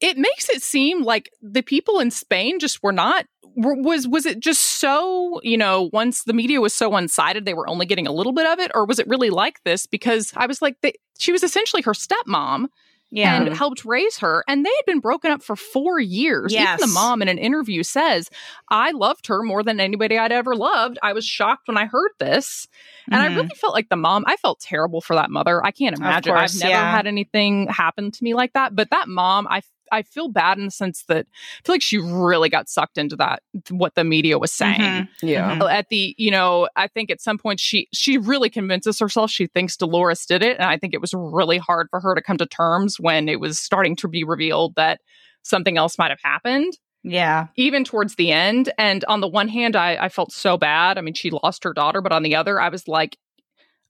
it 0.00 0.16
makes 0.16 0.48
it 0.48 0.62
seem 0.62 1.02
like 1.02 1.30
the 1.42 1.62
people 1.62 2.00
in 2.00 2.10
Spain 2.10 2.58
just 2.58 2.82
were 2.82 2.92
not 2.92 3.26
was 3.56 4.06
was 4.06 4.26
it 4.26 4.40
just 4.40 4.60
so 4.60 5.40
you 5.42 5.56
know 5.56 5.90
once 5.92 6.24
the 6.24 6.32
media 6.32 6.60
was 6.60 6.74
so 6.74 6.88
one-sided 6.88 7.44
they 7.44 7.54
were 7.54 7.68
only 7.68 7.86
getting 7.86 8.06
a 8.06 8.12
little 8.12 8.32
bit 8.32 8.46
of 8.46 8.58
it 8.58 8.70
or 8.74 8.84
was 8.84 8.98
it 8.98 9.06
really 9.08 9.30
like 9.30 9.62
this 9.64 9.86
because 9.86 10.32
i 10.36 10.46
was 10.46 10.62
like 10.62 10.76
they, 10.82 10.92
she 11.18 11.32
was 11.32 11.42
essentially 11.42 11.82
her 11.82 11.92
stepmom 11.92 12.66
yeah. 13.10 13.36
and 13.36 13.54
helped 13.56 13.84
raise 13.84 14.18
her 14.18 14.44
and 14.46 14.64
they 14.64 14.70
had 14.70 14.86
been 14.86 15.00
broken 15.00 15.30
up 15.30 15.42
for 15.42 15.56
four 15.56 15.98
years 15.98 16.52
yes. 16.52 16.78
even 16.78 16.88
the 16.88 16.94
mom 16.94 17.22
in 17.22 17.28
an 17.28 17.38
interview 17.38 17.82
says 17.82 18.28
i 18.70 18.92
loved 18.92 19.26
her 19.26 19.42
more 19.42 19.62
than 19.62 19.80
anybody 19.80 20.16
i'd 20.16 20.32
ever 20.32 20.54
loved 20.54 20.98
i 21.02 21.12
was 21.12 21.24
shocked 21.24 21.66
when 21.66 21.76
i 21.76 21.86
heard 21.86 22.10
this 22.18 22.68
and 23.10 23.14
mm-hmm. 23.14 23.32
i 23.32 23.36
really 23.36 23.54
felt 23.56 23.74
like 23.74 23.88
the 23.88 23.96
mom 23.96 24.22
i 24.26 24.36
felt 24.36 24.60
terrible 24.60 25.00
for 25.00 25.16
that 25.16 25.30
mother 25.30 25.64
i 25.64 25.70
can't 25.70 25.96
imagine 25.98 26.32
course, 26.32 26.54
i've 26.54 26.60
never 26.60 26.72
yeah. 26.72 26.90
had 26.96 27.06
anything 27.06 27.66
happen 27.68 28.10
to 28.10 28.22
me 28.22 28.32
like 28.32 28.52
that 28.52 28.76
but 28.76 28.90
that 28.90 29.08
mom 29.08 29.46
i 29.50 29.60
I 29.90 30.02
feel 30.02 30.28
bad 30.28 30.58
in 30.58 30.66
the 30.66 30.70
sense 30.70 31.04
that 31.08 31.26
I 31.26 31.60
feel 31.64 31.74
like 31.74 31.82
she 31.82 31.98
really 31.98 32.48
got 32.48 32.68
sucked 32.68 32.98
into 32.98 33.16
that 33.16 33.42
what 33.70 33.94
the 33.94 34.04
media 34.04 34.38
was 34.38 34.52
saying. 34.52 34.80
Mm-hmm. 34.80 35.26
Yeah. 35.26 35.52
Mm-hmm. 35.52 35.62
At 35.62 35.88
the, 35.88 36.14
you 36.18 36.30
know, 36.30 36.68
I 36.76 36.88
think 36.88 37.10
at 37.10 37.20
some 37.20 37.38
point 37.38 37.60
she 37.60 37.88
she 37.92 38.18
really 38.18 38.50
convinces 38.50 38.98
herself 38.98 39.30
she 39.30 39.46
thinks 39.46 39.76
Dolores 39.76 40.26
did 40.26 40.42
it 40.42 40.58
and 40.58 40.68
I 40.68 40.78
think 40.78 40.94
it 40.94 41.00
was 41.00 41.14
really 41.14 41.58
hard 41.58 41.88
for 41.90 42.00
her 42.00 42.14
to 42.14 42.22
come 42.22 42.38
to 42.38 42.46
terms 42.46 42.98
when 42.98 43.28
it 43.28 43.40
was 43.40 43.58
starting 43.58 43.96
to 43.96 44.08
be 44.08 44.24
revealed 44.24 44.74
that 44.76 45.00
something 45.42 45.78
else 45.78 45.98
might 45.98 46.10
have 46.10 46.20
happened. 46.22 46.72
Yeah. 47.02 47.46
Even 47.56 47.84
towards 47.84 48.16
the 48.16 48.30
end. 48.30 48.72
And 48.76 49.04
on 49.06 49.20
the 49.20 49.28
one 49.28 49.48
hand, 49.48 49.74
I, 49.74 49.96
I 49.96 50.08
felt 50.08 50.32
so 50.32 50.58
bad. 50.58 50.98
I 50.98 51.00
mean, 51.00 51.14
she 51.14 51.30
lost 51.30 51.64
her 51.64 51.72
daughter, 51.72 52.02
but 52.02 52.12
on 52.12 52.22
the 52.22 52.36
other, 52.36 52.60
I 52.60 52.68
was 52.68 52.86
like, 52.86 53.16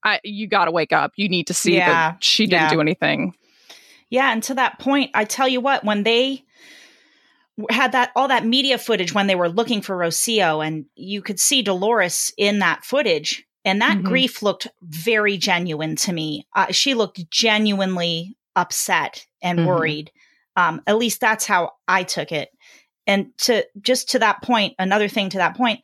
I, 0.05 0.21
you 0.25 0.47
got 0.47 0.67
to 0.67 0.71
wake 0.71 0.93
up. 0.93 1.13
You 1.17 1.29
need 1.29 1.49
to 1.49 1.55
see 1.55 1.77
yeah. 1.77 2.13
that 2.13 2.25
she 2.25 2.47
didn't 2.47 2.63
yeah. 2.63 2.71
do 2.71 2.81
anything. 2.81 3.35
Yeah, 4.11 4.33
and 4.33 4.43
to 4.45 4.55
that 4.55 4.81
point, 4.81 5.13
I 5.15 5.25
tell 5.25 5.49
you 5.49 5.61
what, 5.61 5.85
when 5.85 6.03
they 6.03 6.45
had 7.71 7.93
that 7.93 8.11
all 8.17 8.29
that 8.29 8.47
media 8.47 8.79
footage 8.79 9.13
when 9.13 9.27
they 9.27 9.35
were 9.35 9.49
looking 9.49 9.83
for 9.83 9.97
Rocio, 9.97 10.67
and 10.67 10.87
you 10.95 11.23
could 11.23 11.39
see 11.39 11.63
Dolores 11.63 12.33
in 12.37 12.59
that 12.61 12.85
footage, 12.85 13.45
and 13.65 13.81
that 13.81 13.99
mm-hmm. 13.99 14.09
grief 14.09 14.43
looked 14.43 14.69
very 14.83 15.37
genuine 15.37 15.97
to 15.97 16.13
me. 16.13 16.47
Uh, 16.55 16.73
she 16.73 16.95
looked 16.95 17.31
genuinely 17.31 18.37
upset 18.57 19.27
and 19.43 19.61
mm-hmm. 19.61 19.69
worried. 19.69 20.11
Um, 20.57 20.83
at 20.87 20.99
least 20.99 21.21
that's 21.21 21.47
how 21.47 21.73
I 21.87 22.03
took 22.03 22.33
it. 22.33 22.51
And 23.07 23.27
to 23.39 23.65
just 23.81 24.11
to 24.11 24.19
that 24.21 24.43
point, 24.43 24.75
another 24.79 25.09
thing 25.09 25.31
to 25.31 25.39
that 25.39 25.57
point, 25.57 25.81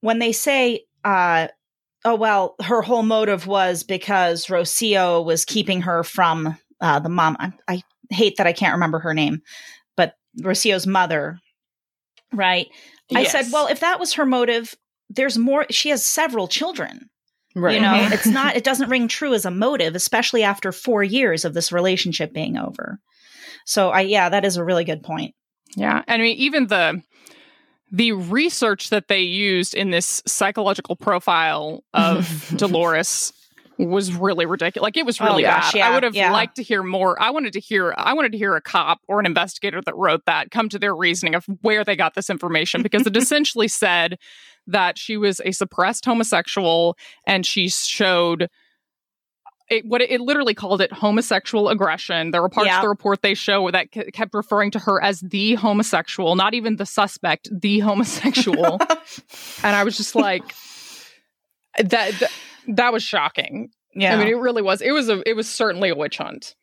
when 0.00 0.18
they 0.18 0.32
say, 0.32 0.84
uh, 1.04 1.48
"Oh 2.04 2.14
well, 2.14 2.56
her 2.62 2.82
whole 2.82 3.02
motive 3.02 3.46
was 3.46 3.84
because 3.84 4.46
Rocio 4.46 5.24
was 5.24 5.44
keeping 5.44 5.82
her 5.82 6.04
from 6.04 6.56
uh, 6.84 6.98
the 6.98 7.08
mom. 7.08 7.36
I, 7.40 7.52
I, 7.66 7.82
hate 8.10 8.36
that 8.36 8.46
I 8.46 8.52
can't 8.52 8.74
remember 8.74 8.98
her 8.98 9.14
name, 9.14 9.40
but 9.96 10.14
Rocio's 10.42 10.86
mother, 10.86 11.40
right? 12.34 12.68
Yes. 13.08 13.34
I 13.34 13.40
said, 13.40 13.50
well, 13.50 13.66
if 13.66 13.80
that 13.80 13.98
was 13.98 14.12
her 14.12 14.26
motive, 14.26 14.74
there's 15.08 15.38
more 15.38 15.64
she 15.70 15.88
has 15.88 16.04
several 16.04 16.46
children. 16.46 17.08
Right. 17.56 17.76
You 17.76 17.80
know, 17.80 17.94
it's 18.12 18.26
not 18.26 18.56
it 18.56 18.62
doesn't 18.62 18.90
ring 18.90 19.08
true 19.08 19.32
as 19.32 19.46
a 19.46 19.50
motive, 19.50 19.94
especially 19.94 20.42
after 20.42 20.70
4 20.70 21.02
years 21.02 21.46
of 21.46 21.54
this 21.54 21.72
relationship 21.72 22.34
being 22.34 22.58
over. 22.58 23.00
So 23.64 23.88
I 23.88 24.02
yeah, 24.02 24.28
that 24.28 24.44
is 24.44 24.58
a 24.58 24.64
really 24.64 24.84
good 24.84 25.02
point. 25.02 25.34
Yeah. 25.74 26.02
And 26.06 26.20
I 26.20 26.24
mean 26.24 26.36
even 26.36 26.66
the 26.66 27.02
the 27.90 28.12
research 28.12 28.90
that 28.90 29.08
they 29.08 29.20
used 29.20 29.74
in 29.74 29.90
this 29.90 30.22
psychological 30.26 30.94
profile 30.94 31.82
of 31.94 32.52
Dolores 32.56 33.32
was 33.78 34.14
really 34.14 34.46
ridiculous. 34.46 34.82
Like 34.84 34.96
it 34.96 35.04
was 35.06 35.20
Oh, 35.20 35.24
really 35.24 35.42
gosh, 35.42 35.72
bad. 35.72 35.78
yeah, 35.78 35.88
I 35.88 35.94
would 35.94 36.02
have 36.02 36.14
yeah. 36.14 36.30
liked 36.32 36.56
to 36.56 36.62
hear 36.62 36.82
more. 36.82 37.20
I 37.20 37.30
wanted 37.30 37.52
to 37.54 37.60
hear 37.60 37.94
I 37.96 38.12
wanted 38.14 38.32
to 38.32 38.38
hear 38.38 38.54
a 38.56 38.60
cop 38.60 39.00
or 39.08 39.20
an 39.20 39.26
investigator 39.26 39.80
that 39.84 39.96
wrote 39.96 40.22
that 40.26 40.50
come 40.50 40.68
to 40.70 40.78
their 40.78 40.94
reasoning 40.94 41.34
of 41.34 41.44
where 41.62 41.84
they 41.84 41.96
got 41.96 42.14
this 42.14 42.30
information 42.30 42.82
because 42.82 43.06
it 43.06 43.16
essentially 43.16 43.68
said 43.68 44.18
that 44.66 44.96
she 44.98 45.16
was 45.16 45.40
a 45.44 45.52
suppressed 45.52 46.04
homosexual 46.04 46.96
and 47.26 47.44
she 47.44 47.68
showed 47.68 48.48
it 49.70 49.84
what 49.86 50.02
it, 50.02 50.10
it 50.10 50.20
literally 50.20 50.54
called 50.54 50.80
it 50.80 50.92
homosexual 50.92 51.68
aggression. 51.68 52.30
There 52.30 52.42
were 52.42 52.48
parts 52.50 52.68
Yeah. 52.68 52.76
of 52.76 52.82
the 52.82 52.88
report 52.88 53.22
they 53.22 53.34
show 53.34 53.70
that 53.70 53.90
ke- 53.90 54.12
kept 54.12 54.34
referring 54.34 54.70
to 54.72 54.78
her 54.78 55.02
as 55.02 55.20
the 55.20 55.54
homosexual, 55.54 56.36
not 56.36 56.54
even 56.54 56.76
the 56.76 56.86
suspect, 56.86 57.48
the 57.50 57.80
homosexual. 57.80 58.78
and 59.62 59.74
I 59.76 59.82
was 59.84 59.96
just 59.96 60.14
like 60.14 60.44
that 61.78 62.12
that, 62.20 62.30
that 62.68 62.92
was 62.92 63.02
shocking. 63.02 63.70
Yeah. 63.94 64.14
I 64.14 64.18
mean, 64.18 64.28
it 64.28 64.36
really 64.36 64.62
was. 64.62 64.80
It 64.82 64.92
was 64.92 65.08
a 65.08 65.22
it 65.28 65.34
was 65.34 65.48
certainly 65.48 65.88
a 65.90 65.94
witch 65.94 66.18
hunt. 66.18 66.54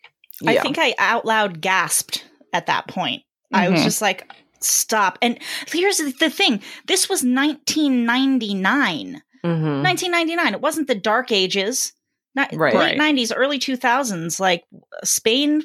I 0.46 0.58
think 0.58 0.77
I 0.79 0.96
out 0.98 1.24
loud 1.25 1.62
gasped 1.62 2.25
at 2.53 2.65
that 2.65 2.88
point. 2.88 3.24
I 3.53 3.70
was 3.70 3.81
Mhm. 3.81 3.84
just 3.84 4.01
like, 4.01 4.31
stop. 4.60 5.17
And 5.22 5.38
here's 5.67 5.98
the 5.98 6.29
thing 6.29 6.62
this 6.88 7.08
was 7.10 7.24
1999. 7.24 9.22
Mhm. 9.46 9.81
1999. 9.84 10.53
It 10.53 10.62
wasn't 10.62 10.88
the 10.88 10.96
dark 10.96 11.31
ages. 11.31 11.93
Not, 12.36 12.53
Right. 12.53 12.74
Late 12.74 12.79
Right. 12.91 12.98
90s, 12.98 13.31
early 13.36 13.60
2000s. 13.60 14.39
Like 14.39 14.63
Spain. 15.03 15.63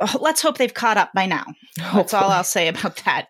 oh, 0.00 0.16
let's 0.20 0.40
hope 0.42 0.56
they've 0.58 0.72
caught 0.74 0.96
up 0.96 1.12
by 1.14 1.26
now. 1.26 1.44
That's 1.94 2.14
all 2.14 2.30
I'll 2.30 2.44
say 2.44 2.68
about 2.68 2.96
that. 3.04 3.28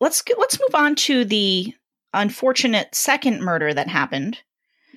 Let's 0.00 0.22
let's 0.38 0.58
move 0.60 0.74
on 0.74 0.94
to 0.96 1.24
the 1.24 1.74
unfortunate 2.14 2.94
second 2.94 3.40
murder 3.42 3.72
that 3.74 3.88
happened 3.88 4.38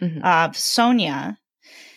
Mhm. 0.02 0.24
of 0.24 0.58
Sonia. 0.58 1.38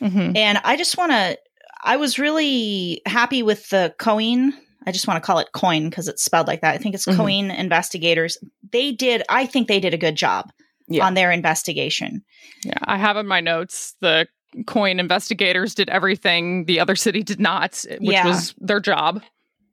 Mhm. 0.01 0.37
And 0.37 0.59
I 0.65 0.77
just 0.77 0.97
want 0.97 1.13
to, 1.13 1.39
I 1.83 1.97
was 1.97 2.19
really 2.19 3.01
happy 3.07 3.43
with 3.43 3.69
the 3.71 3.95
Cohen. 3.99 4.53
I 4.87 4.93
just 4.93 5.07
want 5.09 5.23
to 5.23 5.27
call 5.27 5.39
it 5.39 5.49
Coin 5.53 5.89
because 5.89 6.07
it's 6.09 6.25
spelled 6.25 6.47
like 6.47 6.61
that. 6.61 6.75
I 6.75 6.79
think 6.79 6.95
it's 6.95 7.07
Mhm. 7.07 7.17
Cohen 7.17 7.51
investigators. 7.51 8.39
They 8.73 8.93
did, 8.93 9.23
I 9.29 9.47
think 9.47 9.69
they 9.69 9.81
did 9.81 9.95
a 9.95 9.99
good 9.99 10.17
job 10.17 10.51
Yeah. 10.89 11.05
on 11.05 11.15
their 11.15 11.33
investigation. 11.33 12.23
Yeah, 12.65 12.75
I 12.85 12.97
have 12.99 13.17
in 13.17 13.27
my 13.27 13.41
notes 13.41 13.95
the 14.01 14.29
coin 14.67 14.99
investigators 15.01 15.75
did 15.75 15.91
everything 15.91 16.65
the 16.67 16.81
other 16.81 16.97
city 16.97 17.23
did 17.23 17.41
not, 17.41 17.85
which 17.99 18.13
Yeah. 18.13 18.27
was 18.27 18.55
their 18.59 18.81
job. 18.81 19.23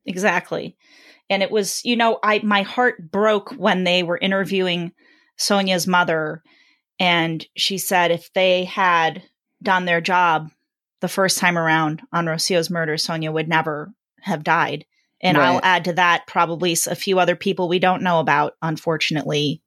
Exactly. 0.05 0.75
And 1.29 1.41
it 1.41 1.51
was, 1.51 1.81
you 1.85 1.95
know, 1.95 2.19
I 2.23 2.39
my 2.43 2.63
heart 2.63 3.11
broke 3.11 3.51
when 3.51 3.83
they 3.85 4.03
were 4.03 4.17
interviewing 4.17 4.91
Sonia's 5.37 5.87
mother 5.87 6.43
and 6.99 7.45
she 7.55 7.77
said 7.77 8.11
if 8.11 8.31
they 8.33 8.65
had 8.65 9.23
done 9.61 9.85
their 9.85 10.01
job 10.01 10.51
the 10.99 11.07
first 11.07 11.37
time 11.37 11.57
around 11.57 12.01
on 12.11 12.27
Rocio's 12.27 12.69
murder, 12.69 12.97
Sonia 12.97 13.31
would 13.31 13.47
never 13.47 13.93
have 14.21 14.43
died. 14.43 14.85
And 15.21 15.37
I'll 15.37 15.61
add 15.63 15.85
to 15.85 15.93
that 15.93 16.27
probably 16.27 16.75
a 16.87 16.95
few 16.95 17.17
other 17.17 17.37
people 17.37 17.69
we 17.69 17.79
don't 17.79 18.03
know 18.03 18.19
about, 18.19 18.55
unfortunately, 18.61 19.61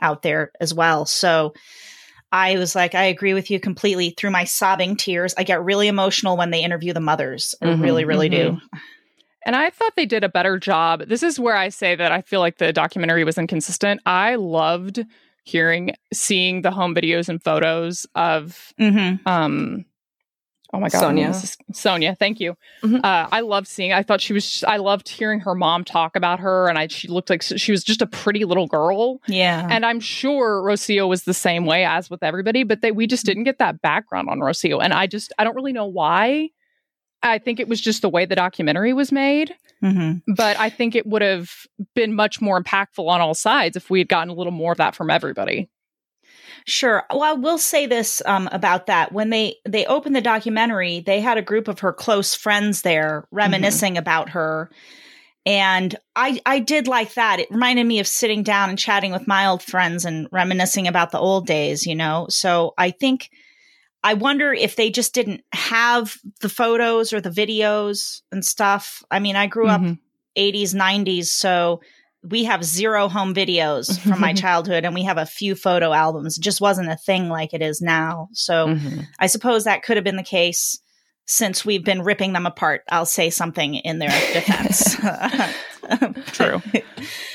out 0.00 0.22
there 0.22 0.52
as 0.60 0.72
well. 0.72 1.06
So 1.06 1.54
I 2.30 2.56
was 2.56 2.74
like, 2.74 2.94
I 2.94 3.04
agree 3.04 3.34
with 3.34 3.50
you 3.50 3.58
completely 3.58 4.10
through 4.10 4.30
my 4.30 4.44
sobbing 4.44 4.96
tears. 4.96 5.34
I 5.36 5.42
get 5.42 5.62
really 5.64 5.88
emotional 5.88 6.36
when 6.36 6.50
they 6.50 6.62
interview 6.62 6.92
the 6.92 7.00
mothers. 7.00 7.54
I 7.60 7.66
Mhm, 7.66 7.82
really, 7.82 8.04
really 8.04 8.28
do. 8.28 8.60
And 9.44 9.56
I 9.56 9.70
thought 9.70 9.96
they 9.96 10.06
did 10.06 10.22
a 10.22 10.28
better 10.28 10.56
job. 10.56 11.08
This 11.08 11.24
is 11.24 11.38
where 11.38 11.56
I 11.56 11.68
say 11.68 11.96
that 11.96 12.12
I 12.12 12.22
feel 12.22 12.40
like 12.40 12.58
the 12.58 12.72
documentary 12.72 13.24
was 13.24 13.38
inconsistent. 13.38 14.00
I 14.06 14.36
loved 14.36 15.04
hearing, 15.44 15.94
seeing 16.12 16.62
the 16.62 16.70
home 16.70 16.94
videos 16.94 17.28
and 17.28 17.42
photos 17.42 18.06
of 18.14 18.72
Mm-hmm. 18.80 19.26
um 19.28 19.84
oh 20.74 20.80
my 20.80 20.88
god 20.88 21.00
Sonia. 21.00 21.28
is- 21.28 21.56
sonia 21.74 22.14
thank 22.14 22.40
you 22.40 22.56
Mhm. 22.82 23.04
uh 23.04 23.28
i 23.30 23.40
loved 23.40 23.66
seeing 23.68 23.92
i 23.92 24.02
thought 24.02 24.22
she 24.22 24.32
was 24.32 24.64
i 24.66 24.78
loved 24.78 25.06
hearing 25.06 25.40
her 25.40 25.54
mom 25.54 25.84
talk 25.84 26.16
about 26.16 26.40
her 26.40 26.66
and 26.68 26.78
i 26.78 26.86
she 26.86 27.08
looked 27.08 27.28
like 27.28 27.42
she 27.42 27.70
was 27.72 27.84
just 27.84 28.00
a 28.00 28.06
pretty 28.06 28.44
little 28.46 28.66
girl 28.66 29.20
Yeah. 29.28 29.68
and 29.70 29.84
i'm 29.84 30.00
sure 30.00 30.62
rocio 30.62 31.06
was 31.06 31.24
the 31.24 31.34
same 31.34 31.66
way 31.66 31.84
as 31.84 32.08
with 32.08 32.22
everybody 32.22 32.62
but 32.62 32.80
they 32.80 32.90
we 32.90 33.06
just 33.06 33.26
didn't 33.26 33.44
get 33.44 33.58
that 33.58 33.82
background 33.82 34.30
on 34.30 34.38
rocio 34.38 34.82
and 34.82 34.94
i 34.94 35.06
just 35.06 35.30
i 35.38 35.44
don't 35.44 35.54
really 35.56 35.74
know 35.74 35.84
why 35.86 36.48
i 37.22 37.36
think 37.36 37.60
it 37.60 37.68
was 37.68 37.78
just 37.80 38.00
the 38.00 38.08
way 38.08 38.24
the 38.24 38.34
documentary 38.36 38.94
was 38.94 39.12
made 39.12 39.54
mm-hmm. 39.82 40.32
but 40.34 40.58
i 40.58 40.70
think 40.70 40.94
it 40.94 41.06
would 41.06 41.22
have 41.22 41.50
been 41.94 42.14
much 42.14 42.40
more 42.40 42.62
impactful 42.62 43.06
on 43.06 43.20
all 43.20 43.34
sides 43.34 43.76
if 43.76 43.90
we 43.90 43.98
had 43.98 44.08
gotten 44.08 44.28
a 44.28 44.34
little 44.34 44.52
more 44.52 44.72
of 44.72 44.78
that 44.78 44.94
from 44.94 45.10
everybody 45.10 45.68
Sure. 46.66 47.02
Well, 47.10 47.22
I 47.22 47.32
will 47.32 47.58
say 47.58 47.86
this 47.86 48.22
um, 48.24 48.48
about 48.52 48.86
that. 48.86 49.12
When 49.12 49.30
they 49.30 49.56
they 49.68 49.84
opened 49.86 50.14
the 50.14 50.20
documentary, 50.20 51.00
they 51.00 51.20
had 51.20 51.38
a 51.38 51.42
group 51.42 51.68
of 51.68 51.80
her 51.80 51.92
close 51.92 52.34
friends 52.34 52.82
there 52.82 53.26
reminiscing 53.30 53.98
about 53.98 54.30
her, 54.30 54.70
and 55.44 55.94
I 56.14 56.40
I 56.46 56.60
did 56.60 56.86
like 56.86 57.14
that. 57.14 57.40
It 57.40 57.50
reminded 57.50 57.84
me 57.84 57.98
of 57.98 58.06
sitting 58.06 58.42
down 58.42 58.70
and 58.70 58.78
chatting 58.78 59.12
with 59.12 59.26
my 59.26 59.46
old 59.46 59.62
friends 59.62 60.04
and 60.04 60.28
reminiscing 60.30 60.86
about 60.86 61.10
the 61.10 61.18
old 61.18 61.46
days. 61.46 61.84
You 61.84 61.96
know. 61.96 62.26
So 62.28 62.74
I 62.78 62.90
think 62.90 63.30
I 64.04 64.14
wonder 64.14 64.52
if 64.52 64.76
they 64.76 64.90
just 64.90 65.14
didn't 65.14 65.42
have 65.52 66.16
the 66.40 66.48
photos 66.48 67.12
or 67.12 67.20
the 67.20 67.30
videos 67.30 68.22
and 68.32 68.44
stuff. 68.44 69.02
I 69.10 69.18
mean, 69.20 69.36
I 69.36 69.46
grew 69.46 69.68
up 69.68 69.80
Mhm. 69.80 69.98
80s 70.36 70.74
90s 70.74 71.26
so 71.26 71.80
we 72.28 72.44
have 72.44 72.64
zero 72.64 73.08
home 73.08 73.34
videos 73.34 73.98
from 74.00 74.20
my 74.20 74.32
childhood 74.44 74.84
and 74.84 74.94
we 74.94 75.02
have 75.02 75.18
a 75.18 75.26
few 75.26 75.54
photo 75.54 75.92
albums 75.92 76.38
it 76.38 76.40
just 76.40 76.60
wasn't 76.60 76.88
a 76.88 76.96
thing 76.96 77.28
like 77.28 77.52
it 77.52 77.60
is 77.60 77.82
now 77.82 78.28
so 78.32 78.68
Mhm. 78.68 79.06
i 79.18 79.26
suppose 79.26 79.64
that 79.64 79.82
could 79.82 79.96
have 79.98 80.04
been 80.04 80.16
the 80.16 80.22
case 80.22 80.78
since 81.26 81.66
we've 81.66 81.84
been 81.84 82.00
ripping 82.02 82.32
them 82.32 82.46
apart 82.46 82.82
i'll 82.90 83.04
say 83.04 83.28
something 83.28 83.74
in 83.74 83.98
their 83.98 84.08
defense 84.32 84.96
True. 86.32 86.62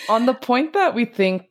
On 0.09 0.25
the 0.25 0.33
point 0.33 0.73
that 0.73 0.95
we 0.95 1.05
think, 1.05 1.43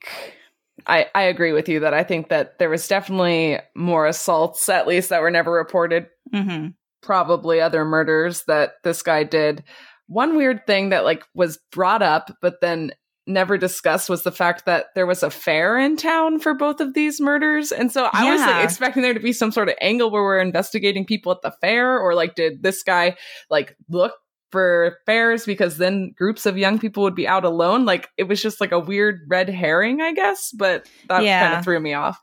I, 0.86 1.06
I 1.14 1.22
agree 1.22 1.52
with 1.52 1.68
you 1.68 1.80
that 1.80 1.94
I 1.94 2.04
think 2.04 2.28
that 2.28 2.58
there 2.58 2.70
was 2.70 2.86
definitely 2.86 3.58
more 3.74 4.06
assaults, 4.06 4.68
at 4.68 4.86
least 4.86 5.10
that 5.10 5.22
were 5.22 5.30
never 5.30 5.52
reported. 5.52 6.06
hmm 6.32 6.68
Probably 7.02 7.60
other 7.60 7.84
murders 7.84 8.42
that 8.48 8.72
this 8.82 9.02
guy 9.02 9.22
did. 9.22 9.62
One 10.08 10.36
weird 10.36 10.66
thing 10.66 10.88
that 10.88 11.04
like 11.04 11.24
was 11.34 11.58
brought 11.70 12.02
up, 12.02 12.36
but 12.42 12.60
then 12.60 12.92
never 13.28 13.58
discussed 13.58 14.08
was 14.08 14.22
the 14.22 14.32
fact 14.32 14.66
that 14.66 14.86
there 14.94 15.06
was 15.06 15.22
a 15.22 15.30
fair 15.30 15.78
in 15.78 15.96
town 15.96 16.38
for 16.38 16.54
both 16.54 16.80
of 16.80 16.94
these 16.94 17.20
murders. 17.20 17.72
And 17.72 17.90
so 17.90 18.08
I 18.12 18.30
was 18.30 18.40
like 18.40 18.64
expecting 18.64 19.02
there 19.02 19.14
to 19.14 19.20
be 19.20 19.32
some 19.32 19.50
sort 19.52 19.68
of 19.68 19.74
angle 19.80 20.10
where 20.10 20.22
we're 20.22 20.38
investigating 20.38 21.04
people 21.04 21.32
at 21.32 21.42
the 21.42 21.52
fair, 21.60 21.98
or 21.98 22.14
like, 22.14 22.34
did 22.34 22.62
this 22.62 22.82
guy 22.82 23.16
like 23.50 23.76
look 23.88 24.12
for 24.56 24.98
fairs 25.04 25.44
because 25.44 25.76
then 25.76 26.14
groups 26.16 26.46
of 26.46 26.56
young 26.56 26.78
people 26.78 27.02
would 27.02 27.14
be 27.14 27.28
out 27.28 27.44
alone? 27.44 27.84
Like 27.84 28.08
it 28.16 28.24
was 28.24 28.40
just 28.40 28.58
like 28.58 28.72
a 28.72 28.80
weird 28.80 29.20
red 29.28 29.50
herring, 29.50 30.00
I 30.00 30.14
guess, 30.14 30.50
but 30.50 30.88
that 31.08 31.22
kind 31.42 31.58
of 31.58 31.64
threw 31.64 31.78
me 31.78 31.92
off. 31.92 32.18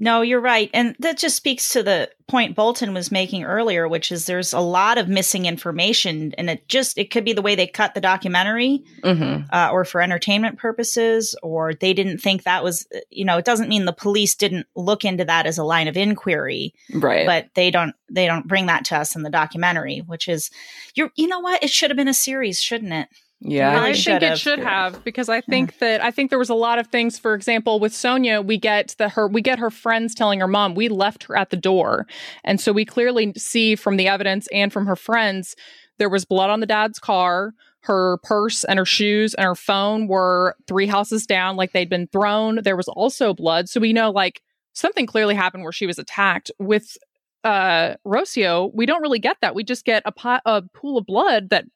No, 0.00 0.22
you're 0.22 0.40
right. 0.40 0.70
And 0.72 0.94
that 1.00 1.18
just 1.18 1.34
speaks 1.34 1.72
to 1.72 1.82
the 1.82 2.08
point 2.28 2.54
Bolton 2.54 2.94
was 2.94 3.10
making 3.10 3.42
earlier, 3.42 3.88
which 3.88 4.12
is 4.12 4.26
there's 4.26 4.52
a 4.52 4.60
lot 4.60 4.96
of 4.96 5.08
missing 5.08 5.44
information. 5.46 6.32
And 6.38 6.48
it 6.48 6.68
just, 6.68 6.96
it 6.98 7.10
could 7.10 7.24
be 7.24 7.32
the 7.32 7.42
way 7.42 7.56
they 7.56 7.66
cut 7.66 7.94
the 7.94 8.00
documentary 8.00 8.84
Mm-hmm. 9.02 9.46
uh, 9.52 9.70
or 9.72 9.84
for 9.84 10.00
entertainment 10.00 10.58
purposes, 10.58 11.34
or 11.42 11.74
they 11.74 11.92
didn't 11.94 12.18
think 12.18 12.44
that 12.44 12.62
was, 12.62 12.86
you 13.10 13.24
know, 13.24 13.38
it 13.38 13.44
doesn't 13.44 13.68
mean 13.68 13.86
the 13.86 13.92
police 13.92 14.36
didn't 14.36 14.66
look 14.76 15.04
into 15.04 15.24
that 15.24 15.46
as 15.46 15.58
a 15.58 15.64
line 15.64 15.88
of 15.88 15.96
inquiry, 15.96 16.74
Right. 16.94 17.26
but 17.26 17.48
they 17.54 17.70
don't, 17.72 17.94
they 18.08 18.26
don't 18.26 18.46
bring 18.46 18.66
that 18.66 18.84
to 18.86 18.96
us 18.96 19.16
in 19.16 19.22
the 19.22 19.30
documentary, 19.30 19.98
which 20.06 20.28
is, 20.28 20.50
you're, 20.94 21.10
you 21.16 21.26
know 21.26 21.40
what? 21.40 21.62
It 21.64 21.70
should 21.70 21.90
have 21.90 21.96
been 21.96 22.06
a 22.06 22.14
series, 22.14 22.60
shouldn't 22.60 22.92
it? 22.92 23.08
Yeah. 23.40 23.80
I 23.80 23.92
should 23.92 24.20
think 24.20 24.32
it 24.32 24.38
should 24.38 24.58
have 24.58 25.04
because 25.04 25.28
I 25.28 25.40
think 25.40 25.78
that 25.78 26.02
I 26.02 26.10
think 26.10 26.30
there 26.30 26.38
was 26.38 26.48
a 26.48 26.54
lot 26.54 26.78
of 26.78 26.88
things. 26.88 27.18
For 27.18 27.34
example, 27.34 27.78
with 27.78 27.94
Sonia, 27.94 28.42
we 28.42 28.58
get 28.58 28.96
the 28.98 29.08
her 29.10 29.28
we 29.28 29.42
get 29.42 29.60
her 29.60 29.70
friends 29.70 30.14
telling 30.14 30.40
her 30.40 30.48
mom 30.48 30.74
we 30.74 30.88
left 30.88 31.24
her 31.24 31.36
at 31.36 31.50
the 31.50 31.56
door, 31.56 32.06
and 32.44 32.60
so 32.60 32.72
we 32.72 32.84
clearly 32.84 33.32
see 33.36 33.76
from 33.76 33.96
the 33.96 34.08
evidence 34.08 34.48
and 34.52 34.72
from 34.72 34.86
her 34.86 34.96
friends 34.96 35.54
there 35.98 36.08
was 36.08 36.24
blood 36.24 36.50
on 36.50 36.60
the 36.60 36.66
dad's 36.66 36.98
car. 36.98 37.52
Her 37.82 38.18
purse 38.24 38.64
and 38.64 38.78
her 38.78 38.84
shoes 38.84 39.34
and 39.34 39.44
her 39.44 39.54
phone 39.54 40.08
were 40.08 40.56
three 40.66 40.86
houses 40.86 41.26
down, 41.26 41.56
like 41.56 41.72
they'd 41.72 41.88
been 41.88 42.08
thrown. 42.08 42.60
There 42.62 42.76
was 42.76 42.88
also 42.88 43.34
blood, 43.34 43.68
so 43.68 43.80
we 43.80 43.92
know 43.92 44.10
like 44.10 44.42
something 44.72 45.06
clearly 45.06 45.36
happened 45.36 45.62
where 45.62 45.72
she 45.72 45.86
was 45.86 45.98
attacked. 45.98 46.50
With 46.58 46.98
uh 47.44 47.94
Rocio, 48.04 48.72
we 48.74 48.84
don't 48.84 49.00
really 49.00 49.20
get 49.20 49.36
that. 49.42 49.54
We 49.54 49.62
just 49.62 49.84
get 49.84 50.02
a 50.04 50.10
pot, 50.10 50.42
a 50.44 50.62
pool 50.74 50.98
of 50.98 51.06
blood 51.06 51.50
that 51.50 51.66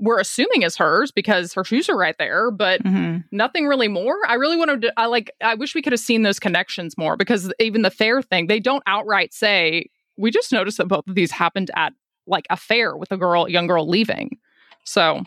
we're 0.00 0.18
assuming 0.18 0.62
is 0.62 0.76
hers 0.76 1.12
because 1.12 1.52
her 1.54 1.62
shoes 1.62 1.88
are 1.88 1.96
right 1.96 2.16
there, 2.18 2.50
but 2.50 2.82
mm-hmm. 2.82 3.18
nothing 3.30 3.66
really 3.66 3.88
more. 3.88 4.16
I 4.26 4.34
really 4.34 4.56
wanted 4.56 4.82
to, 4.82 4.92
I 4.96 5.06
like, 5.06 5.30
I 5.42 5.54
wish 5.54 5.74
we 5.74 5.82
could 5.82 5.92
have 5.92 6.00
seen 6.00 6.22
those 6.22 6.40
connections 6.40 6.96
more 6.96 7.16
because 7.16 7.52
even 7.60 7.82
the 7.82 7.90
fair 7.90 8.22
thing, 8.22 8.46
they 8.46 8.60
don't 8.60 8.82
outright 8.86 9.34
say, 9.34 9.90
we 10.16 10.30
just 10.30 10.52
noticed 10.52 10.78
that 10.78 10.88
both 10.88 11.06
of 11.06 11.14
these 11.14 11.30
happened 11.30 11.70
at 11.76 11.92
like 12.26 12.46
a 12.50 12.56
fair 12.56 12.96
with 12.96 13.12
a 13.12 13.16
girl, 13.16 13.48
young 13.48 13.66
girl 13.66 13.86
leaving. 13.86 14.38
So 14.84 15.22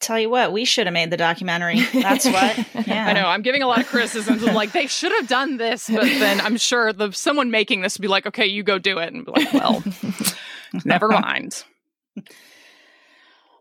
tell 0.00 0.18
you 0.18 0.28
what, 0.28 0.52
we 0.52 0.64
should 0.64 0.86
have 0.86 0.94
made 0.94 1.10
the 1.10 1.16
documentary. 1.16 1.80
That's 1.92 2.26
what. 2.26 2.66
Yeah. 2.86 3.06
I 3.06 3.12
know. 3.12 3.26
I'm 3.26 3.42
giving 3.42 3.62
a 3.62 3.68
lot 3.68 3.78
of 3.78 3.86
criticisms 3.86 4.42
of 4.42 4.54
like 4.54 4.72
they 4.72 4.86
should 4.88 5.12
have 5.12 5.28
done 5.28 5.56
this, 5.56 5.88
but 5.88 6.02
then 6.02 6.40
I'm 6.40 6.56
sure 6.56 6.92
the 6.92 7.12
someone 7.12 7.50
making 7.50 7.80
this 7.80 7.96
would 7.96 8.02
be 8.02 8.08
like, 8.08 8.26
okay, 8.26 8.46
you 8.46 8.64
go 8.64 8.78
do 8.78 8.98
it, 8.98 9.12
and 9.12 9.24
be 9.24 9.30
like, 9.30 9.52
well, 9.52 9.84
never 10.84 11.08
mind. 11.08 11.62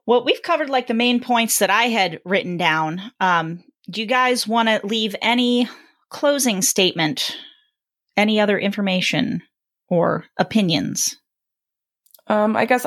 Well, 0.06 0.26
we've 0.26 0.42
covered 0.42 0.70
like 0.70 0.88
the 0.88 0.94
main 0.94 1.20
points 1.20 1.60
that 1.60 1.70
I 1.70 1.84
had 1.84 2.20
written 2.26 2.58
down. 2.58 3.02
Um, 3.20 3.64
do 3.90 4.02
you 4.02 4.08
guys 4.08 4.48
want 4.48 4.70
to 4.70 4.86
leave 4.86 5.16
any 5.22 5.68
closing 6.10 6.62
statement, 6.62 7.38
any 8.18 8.40
other 8.40 8.58
information 8.58 9.42
or 9.88 10.26
opinions? 10.38 11.16
Um, 12.28 12.56
I 12.56 12.66
guess 12.66 12.86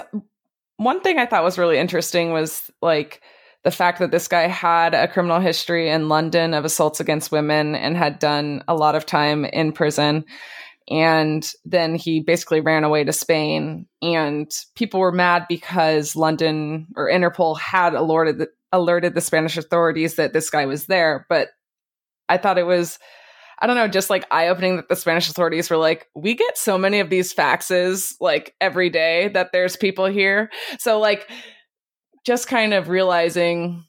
one 0.77 1.01
thing 1.01 1.19
I 1.19 1.27
thought 1.27 1.45
was 1.45 1.59
really 1.59 1.79
interesting 1.79 2.33
was 2.33 2.71
like 2.83 3.21
the 3.63 3.71
fact 3.71 3.99
that 3.99 4.11
this 4.11 4.29
guy 4.29 4.47
had 4.47 4.95
a 4.95 5.09
criminal 5.09 5.41
history 5.41 5.89
in 5.89 6.09
London 6.09 6.55
of 6.55 6.65
assaults 6.65 7.01
against 7.01 7.33
women 7.33 7.75
and 7.75 7.97
had 7.97 8.19
done 8.19 8.63
a 8.69 8.75
lot 8.75 8.95
of 8.95 9.07
time 9.07 9.45
in 9.45 9.73
prison. 9.73 10.25
And 10.91 11.51
then 11.65 11.95
he 11.95 12.21
basically 12.21 12.61
ran 12.61 12.85
away 12.85 13.05
to 13.05 13.13
Spain. 13.13 13.87
And 14.03 14.51
people 14.75 15.01
were 15.01 15.13
mad 15.13 15.47
because 15.49 16.15
London 16.15 16.89
or 16.97 17.11
Interpol 17.11 17.59
had 17.59 17.95
alerted 17.95 18.39
the, 18.39 18.49
alerted 18.71 19.15
the 19.15 19.21
Spanish 19.21 19.57
authorities 19.57 20.17
that 20.17 20.33
this 20.33 20.51
guy 20.51 20.67
was 20.67 20.87
there. 20.87 21.27
But 21.29 21.49
I 22.29 22.37
thought 22.37 22.59
it 22.59 22.67
was, 22.67 22.99
I 23.61 23.67
don't 23.67 23.77
know, 23.77 23.89
just 23.89 24.11
like 24.11 24.27
eye 24.31 24.49
opening 24.49 24.77
that 24.77 24.89
the 24.89 24.97
Spanish 24.97 25.31
authorities 25.31 25.71
were 25.71 25.77
like, 25.79 26.07
we 26.15 26.35
get 26.35 26.59
so 26.59 26.77
many 26.77 27.01
of 27.01 27.09
these 27.09 27.33
faxes 27.33 28.13
like 28.21 28.55
every 28.61 28.91
day 28.91 29.29
that 29.29 29.53
there's 29.53 29.77
people 29.77 30.07
here. 30.07 30.51
So, 30.79 30.99
like, 30.99 31.31
just 32.27 32.49
kind 32.49 32.75
of 32.75 32.89
realizing, 32.89 33.85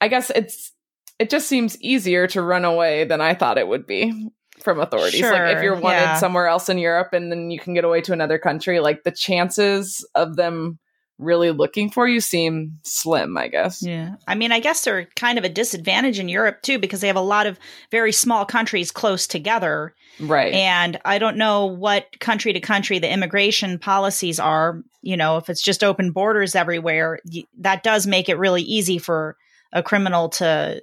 I 0.00 0.08
guess 0.08 0.30
it's, 0.34 0.72
it 1.18 1.30
just 1.30 1.48
seems 1.48 1.80
easier 1.80 2.26
to 2.28 2.42
run 2.42 2.66
away 2.66 3.04
than 3.04 3.22
I 3.22 3.34
thought 3.34 3.58
it 3.58 3.68
would 3.68 3.86
be 3.86 4.30
from 4.60 4.80
authorities. 4.80 5.20
Sure, 5.20 5.32
like 5.32 5.56
if 5.56 5.62
you're 5.62 5.78
wanted 5.78 6.00
yeah. 6.00 6.16
somewhere 6.16 6.46
else 6.46 6.68
in 6.68 6.78
Europe 6.78 7.12
and 7.12 7.30
then 7.30 7.50
you 7.50 7.58
can 7.58 7.74
get 7.74 7.84
away 7.84 8.00
to 8.02 8.12
another 8.12 8.38
country, 8.38 8.80
like 8.80 9.04
the 9.04 9.10
chances 9.10 10.06
of 10.14 10.36
them 10.36 10.78
really 11.18 11.50
looking 11.50 11.90
for 11.90 12.06
you 12.06 12.20
seem 12.20 12.78
slim, 12.82 13.36
I 13.36 13.48
guess. 13.48 13.82
Yeah. 13.82 14.16
I 14.28 14.34
mean, 14.34 14.52
I 14.52 14.60
guess 14.60 14.84
they're 14.84 15.06
kind 15.16 15.38
of 15.38 15.44
a 15.44 15.48
disadvantage 15.48 16.18
in 16.18 16.28
Europe 16.28 16.62
too 16.62 16.78
because 16.78 17.00
they 17.00 17.06
have 17.06 17.16
a 17.16 17.20
lot 17.20 17.46
of 17.46 17.58
very 17.90 18.12
small 18.12 18.44
countries 18.44 18.90
close 18.90 19.26
together. 19.26 19.94
Right. 20.20 20.52
And 20.52 21.00
I 21.04 21.18
don't 21.18 21.38
know 21.38 21.66
what 21.66 22.20
country 22.20 22.52
to 22.52 22.60
country 22.60 22.98
the 22.98 23.10
immigration 23.10 23.78
policies 23.78 24.38
are. 24.38 24.82
You 25.00 25.16
know, 25.16 25.38
if 25.38 25.48
it's 25.48 25.62
just 25.62 25.82
open 25.82 26.10
borders 26.10 26.54
everywhere, 26.54 27.20
that 27.58 27.82
does 27.82 28.06
make 28.06 28.28
it 28.28 28.38
really 28.38 28.62
easy 28.62 28.98
for 28.98 29.36
a 29.72 29.82
criminal 29.82 30.28
to 30.30 30.82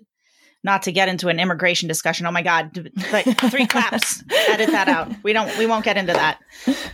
not 0.64 0.84
to 0.84 0.92
get 0.92 1.10
into 1.10 1.28
an 1.28 1.40
immigration 1.40 1.88
discussion. 1.88 2.26
Oh 2.26 2.32
my 2.32 2.42
God, 2.42 2.90
like 3.12 3.26
three 3.52 3.68
claps, 3.68 4.24
edit 4.48 4.72
that 4.72 4.88
out. 4.88 5.12
We 5.24 5.34
don't, 5.34 5.56
we 5.58 5.66
won't 5.66 5.86
get 5.86 5.98
into 5.98 6.14
that. 6.14 6.40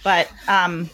But, 0.04 0.30
um, 0.48 0.90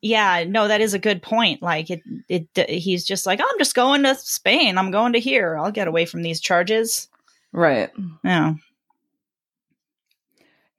yeah, 0.00 0.44
no, 0.46 0.68
that 0.68 0.80
is 0.80 0.94
a 0.94 0.98
good 0.98 1.22
point. 1.22 1.62
Like 1.62 1.90
it, 1.90 2.02
it, 2.28 2.48
he's 2.68 3.04
just 3.04 3.26
like, 3.26 3.40
oh, 3.40 3.48
I'm 3.50 3.58
just 3.58 3.74
going 3.74 4.02
to 4.04 4.14
Spain. 4.14 4.78
I'm 4.78 4.90
going 4.90 5.12
to 5.14 5.20
here. 5.20 5.56
I'll 5.58 5.72
get 5.72 5.88
away 5.88 6.06
from 6.06 6.22
these 6.22 6.40
charges. 6.40 7.08
Right. 7.52 7.90
Yeah. 8.24 8.54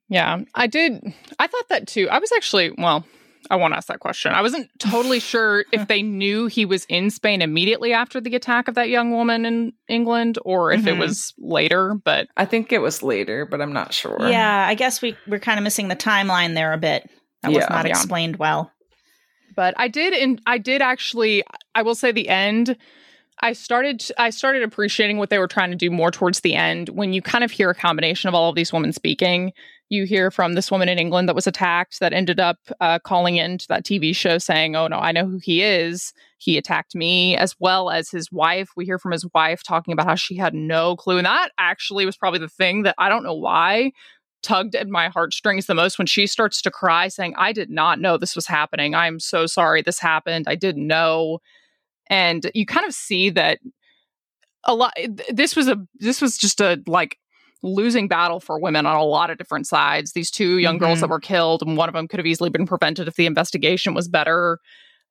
Yeah, 0.09 0.39
I 0.55 0.67
did. 0.67 1.13
I 1.37 1.47
thought 1.47 1.69
that 1.69 1.87
too. 1.87 2.09
I 2.09 2.17
was 2.17 2.31
actually, 2.31 2.71
well, 2.71 3.05
I 3.49 3.55
want 3.55 3.73
to 3.73 3.77
ask 3.77 3.87
that 3.87 3.99
question. 3.99 4.33
I 4.33 4.41
wasn't 4.41 4.69
totally 4.79 5.19
sure 5.19 5.65
if 5.71 5.87
they 5.87 6.01
knew 6.01 6.47
he 6.47 6.65
was 6.65 6.85
in 6.85 7.09
Spain 7.09 7.41
immediately 7.41 7.93
after 7.93 8.19
the 8.19 8.35
attack 8.35 8.67
of 8.67 8.75
that 8.75 8.89
young 8.89 9.11
woman 9.11 9.45
in 9.45 9.73
England 9.87 10.37
or 10.43 10.71
if 10.71 10.81
mm-hmm. 10.81 10.89
it 10.89 10.97
was 10.97 11.33
later, 11.37 11.95
but 11.95 12.27
I 12.37 12.45
think 12.45 12.71
it 12.71 12.79
was 12.79 13.01
later, 13.01 13.45
but 13.45 13.61
I'm 13.61 13.73
not 13.73 13.93
sure. 13.93 14.17
Yeah, 14.19 14.65
I 14.67 14.75
guess 14.75 15.01
we 15.01 15.15
we're 15.27 15.39
kind 15.39 15.57
of 15.57 15.63
missing 15.63 15.87
the 15.87 15.95
timeline 15.95 16.53
there 16.53 16.73
a 16.73 16.77
bit. 16.77 17.09
That 17.41 17.51
yeah, 17.51 17.59
was 17.59 17.69
not 17.69 17.85
yeah. 17.85 17.91
explained 17.91 18.37
well. 18.37 18.71
But 19.55 19.73
I 19.77 19.87
did 19.87 20.13
and 20.13 20.41
I 20.45 20.57
did 20.57 20.81
actually 20.81 21.43
I 21.75 21.81
will 21.81 21.95
say 21.95 22.11
the 22.11 22.29
end 22.29 22.77
I 23.41 23.53
started 23.53 24.03
I 24.17 24.29
started 24.29 24.63
appreciating 24.63 25.17
what 25.17 25.29
they 25.29 25.39
were 25.39 25.47
trying 25.47 25.71
to 25.71 25.77
do 25.77 25.89
more 25.89 26.11
towards 26.11 26.41
the 26.41 26.55
end 26.55 26.89
when 26.89 27.13
you 27.13 27.21
kind 27.21 27.43
of 27.43 27.51
hear 27.51 27.69
a 27.69 27.75
combination 27.75 28.27
of 28.27 28.35
all 28.35 28.49
of 28.49 28.55
these 28.55 28.73
women 28.73 28.93
speaking 28.93 29.53
you 29.89 30.05
hear 30.05 30.29
from 30.29 30.53
this 30.53 30.69
woman 30.69 30.87
in 30.87 30.99
England 30.99 31.27
that 31.27 31.35
was 31.35 31.47
attacked 31.47 31.99
that 31.99 32.13
ended 32.13 32.39
up 32.39 32.57
uh, 32.79 32.99
calling 32.99 33.37
into 33.37 33.67
that 33.67 33.83
TV 33.83 34.15
show 34.15 34.37
saying, 34.37 34.75
Oh, 34.75 34.87
no, 34.87 34.97
I 34.97 35.11
know 35.11 35.25
who 35.25 35.39
he 35.39 35.63
is. 35.63 36.13
He 36.37 36.57
attacked 36.57 36.95
me, 36.95 37.35
as 37.35 37.55
well 37.59 37.89
as 37.89 38.09
his 38.09 38.31
wife. 38.31 38.69
We 38.77 38.85
hear 38.85 38.99
from 38.99 39.11
his 39.11 39.25
wife 39.33 39.63
talking 39.63 39.91
about 39.91 40.05
how 40.05 40.15
she 40.15 40.37
had 40.37 40.53
no 40.53 40.95
clue. 40.95 41.17
And 41.17 41.25
that 41.25 41.49
actually 41.57 42.05
was 42.05 42.15
probably 42.15 42.39
the 42.39 42.47
thing 42.47 42.83
that 42.83 42.95
I 42.97 43.09
don't 43.09 43.23
know 43.23 43.33
why 43.33 43.91
tugged 44.41 44.75
at 44.75 44.87
my 44.87 45.09
heartstrings 45.09 45.65
the 45.65 45.75
most 45.75 45.97
when 45.97 46.07
she 46.07 46.25
starts 46.25 46.61
to 46.61 46.71
cry, 46.71 47.07
saying, 47.09 47.33
I 47.37 47.51
did 47.51 47.69
not 47.69 47.99
know 47.99 48.17
this 48.17 48.35
was 48.35 48.47
happening. 48.47 48.95
I'm 48.95 49.19
so 49.19 49.45
sorry 49.47 49.81
this 49.81 49.99
happened. 49.99 50.45
I 50.47 50.55
didn't 50.55 50.87
know. 50.87 51.39
And 52.09 52.49
you 52.53 52.65
kind 52.65 52.85
of 52.85 52.93
see 52.93 53.29
that 53.31 53.59
a 54.65 54.75
lot 54.75 54.93
this 55.29 55.55
was 55.55 55.67
a 55.67 55.77
this 55.95 56.21
was 56.21 56.37
just 56.37 56.59
a 56.59 56.81
like 56.85 57.17
losing 57.61 58.07
battle 58.07 58.39
for 58.39 58.59
women 58.59 58.85
on 58.85 58.95
a 58.95 59.03
lot 59.03 59.29
of 59.29 59.37
different 59.37 59.67
sides. 59.67 60.13
These 60.13 60.31
two 60.31 60.57
young 60.57 60.75
mm-hmm. 60.75 60.85
girls 60.85 60.99
that 60.99 61.07
mm-hmm. 61.07 61.11
were 61.11 61.19
killed, 61.19 61.61
and 61.61 61.77
one 61.77 61.89
of 61.89 61.93
them 61.95 62.07
could 62.07 62.19
have 62.19 62.25
easily 62.25 62.49
been 62.49 62.65
prevented 62.65 63.07
if 63.07 63.15
the 63.15 63.25
investigation 63.25 63.93
was 63.93 64.07
better. 64.07 64.59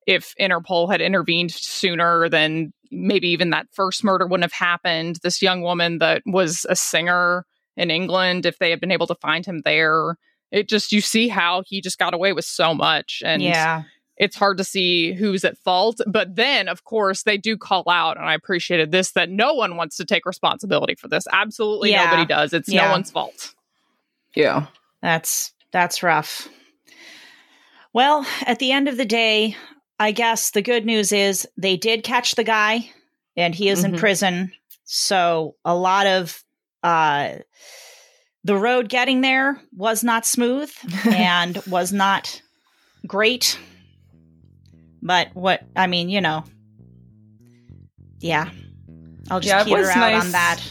If 0.07 0.33
Interpol 0.39 0.91
had 0.91 1.01
intervened 1.01 1.51
sooner, 1.51 2.29
then 2.29 2.73
maybe 2.91 3.27
even 3.29 3.51
that 3.51 3.67
first 3.71 4.03
murder 4.03 4.25
wouldn't 4.25 4.45
have 4.45 4.53
happened. 4.53 5.19
This 5.21 5.41
young 5.41 5.61
woman 5.61 5.99
that 5.99 6.23
was 6.25 6.65
a 6.69 6.75
singer 6.75 7.45
in 7.77 7.91
England, 7.91 8.45
if 8.45 8.57
they 8.57 8.71
had 8.71 8.79
been 8.79 8.91
able 8.91 9.07
to 9.07 9.15
find 9.15 9.45
him 9.45 9.61
there, 9.63 10.15
it 10.51 10.67
just 10.67 10.91
you 10.91 11.01
see 11.01 11.27
how 11.27 11.61
he 11.67 11.81
just 11.81 11.99
got 11.99 12.15
away 12.15 12.33
with 12.33 12.45
so 12.45 12.73
much. 12.73 13.21
And 13.23 13.41
yeah 13.41 13.83
it's 14.19 14.35
hard 14.35 14.57
to 14.57 14.65
see 14.65 15.13
who's 15.13 15.45
at 15.45 15.57
fault. 15.57 16.01
But 16.05 16.35
then, 16.35 16.67
of 16.67 16.83
course, 16.83 17.23
they 17.23 17.37
do 17.37 17.57
call 17.57 17.89
out, 17.89 18.17
and 18.17 18.25
I 18.25 18.33
appreciated 18.33 18.91
this 18.91 19.11
that 19.11 19.29
no 19.29 19.53
one 19.53 19.77
wants 19.77 19.95
to 19.97 20.05
take 20.05 20.25
responsibility 20.25 20.95
for 20.95 21.07
this. 21.07 21.23
Absolutely 21.31 21.91
yeah. 21.91 22.05
nobody 22.05 22.25
does. 22.25 22.53
It's 22.53 22.69
yeah. 22.69 22.85
no 22.85 22.91
one's 22.91 23.09
fault. 23.09 23.55
Yeah. 24.35 24.67
That's 25.01 25.53
that's 25.71 26.03
rough. 26.03 26.49
Well, 27.93 28.27
at 28.45 28.59
the 28.59 28.71
end 28.71 28.87
of 28.87 28.97
the 28.97 29.05
day, 29.05 29.55
I 29.99 30.11
guess 30.11 30.51
the 30.51 30.61
good 30.61 30.85
news 30.85 31.11
is 31.11 31.47
they 31.57 31.77
did 31.77 32.03
catch 32.03 32.35
the 32.35 32.43
guy 32.43 32.91
and 33.35 33.55
he 33.55 33.69
is 33.69 33.83
mm-hmm. 33.83 33.95
in 33.95 33.99
prison. 33.99 34.51
So 34.83 35.55
a 35.63 35.75
lot 35.75 36.05
of 36.05 36.43
uh 36.83 37.35
the 38.43 38.55
road 38.55 38.89
getting 38.89 39.21
there 39.21 39.59
was 39.75 40.03
not 40.03 40.25
smooth 40.25 40.71
and 41.05 41.57
was 41.67 41.91
not 41.91 42.41
great 43.07 43.57
but 45.09 45.29
what 45.33 45.63
I 45.75 45.87
mean, 45.87 46.09
you 46.09 46.21
know, 46.21 46.43
yeah, 48.19 48.51
I'll 49.31 49.39
just 49.39 49.47
yeah, 49.47 49.63
peter 49.63 49.89
out 49.89 49.97
nice. 49.97 50.23
on 50.23 50.31
that. 50.33 50.61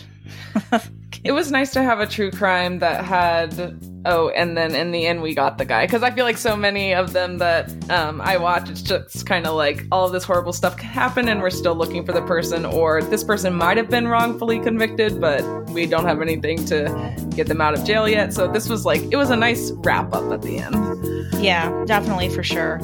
it 1.24 1.33
was 1.33 1.51
nice 1.51 1.72
to 1.72 1.83
have 1.83 1.98
a 1.98 2.07
true 2.07 2.31
crime 2.31 2.79
that 2.79 3.05
had 3.05 3.77
oh 4.07 4.29
and 4.29 4.57
then 4.57 4.77
in 4.77 4.92
the 4.92 5.09
end 5.09 5.22
we 5.22 5.35
got 5.35 5.59
the 5.59 5.64
guy. 5.64 5.87
Because 5.87 6.05
i 6.05 6.12
feel 6.12 6.24
like 6.24 6.38
so 6.38 6.57
many 6.57 6.94
of 6.94 7.12
them 7.12 7.38
that 7.38 7.68
um, 7.90 8.20
i 8.20 8.37
watch 8.37 8.70
it's 8.70 8.81
just 8.81 9.27
kind 9.27 9.44
of 9.44 9.57
like 9.57 9.85
all 9.90 10.07
of 10.07 10.12
this 10.12 10.22
horrible 10.22 10.53
stuff 10.53 10.77
can 10.77 10.88
happen 10.88 11.29
and 11.29 11.42
we're 11.42 11.51
still 11.51 11.74
looking 11.74 12.07
for 12.07 12.12
the 12.12 12.22
person 12.22 12.64
or 12.64 13.03
this 13.03 13.24
person 13.24 13.53
might 13.53 13.77
have 13.77 13.90
been 13.90 14.07
wrongfully 14.07 14.61
convicted 14.61 15.20
but 15.20 15.42
we 15.70 15.85
don't 15.85 16.07
have 16.07 16.22
anything 16.22 16.64
to 16.66 17.29
get 17.35 17.48
them 17.48 17.61
out 17.61 17.74
of 17.74 17.85
jail 17.85 18.09
yet. 18.09 18.33
So 18.33 18.46
this 18.46 18.68
was 18.68 18.87
like 18.87 19.03
it 19.11 19.16
was 19.16 19.31
a 19.31 19.37
nice 19.37 19.72
wrap 19.72 20.14
up 20.14 20.31
at 20.31 20.42
the 20.42 20.61
end. 20.61 21.42
Yeah 21.42 21.85
definitely 21.87 22.29
for 22.29 22.44
sure 22.44 22.81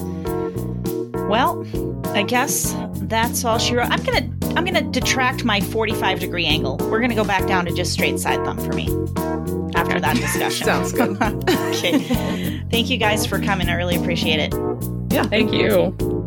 well, 1.29 1.67
I 2.15 2.23
guess 2.23 2.75
that's 2.95 3.45
all 3.45 3.59
she 3.59 3.75
wrote. 3.75 3.91
I'm 3.91 4.03
gonna 4.03 4.31
I'm 4.57 4.65
gonna 4.65 4.83
detract 4.83 5.45
my 5.45 5.61
45 5.61 6.21
degree 6.21 6.47
angle. 6.47 6.77
We're 6.79 7.01
gonna 7.01 7.15
go 7.15 7.25
back 7.25 7.47
down 7.47 7.65
to 7.67 7.73
just 7.73 7.93
straight 7.93 8.19
side 8.19 8.45
thumb 8.45 8.59
for 8.59 8.73
me 8.73 8.87
after 9.75 10.01
that 10.01 10.17
discussion. 10.21 10.65
Sounds 10.65 10.93
good. 10.93 11.21
okay. 11.51 12.63
Thank 12.71 12.91
you 12.91 12.99
guys 12.99 13.27
for 13.27 13.41
coming. 13.41 13.69
I 13.69 13.75
really 13.75 13.97
appreciate 13.97 14.41
it. 14.41 14.55
Yeah, 15.13 15.25
thank 15.25 15.53
you. 15.53 16.24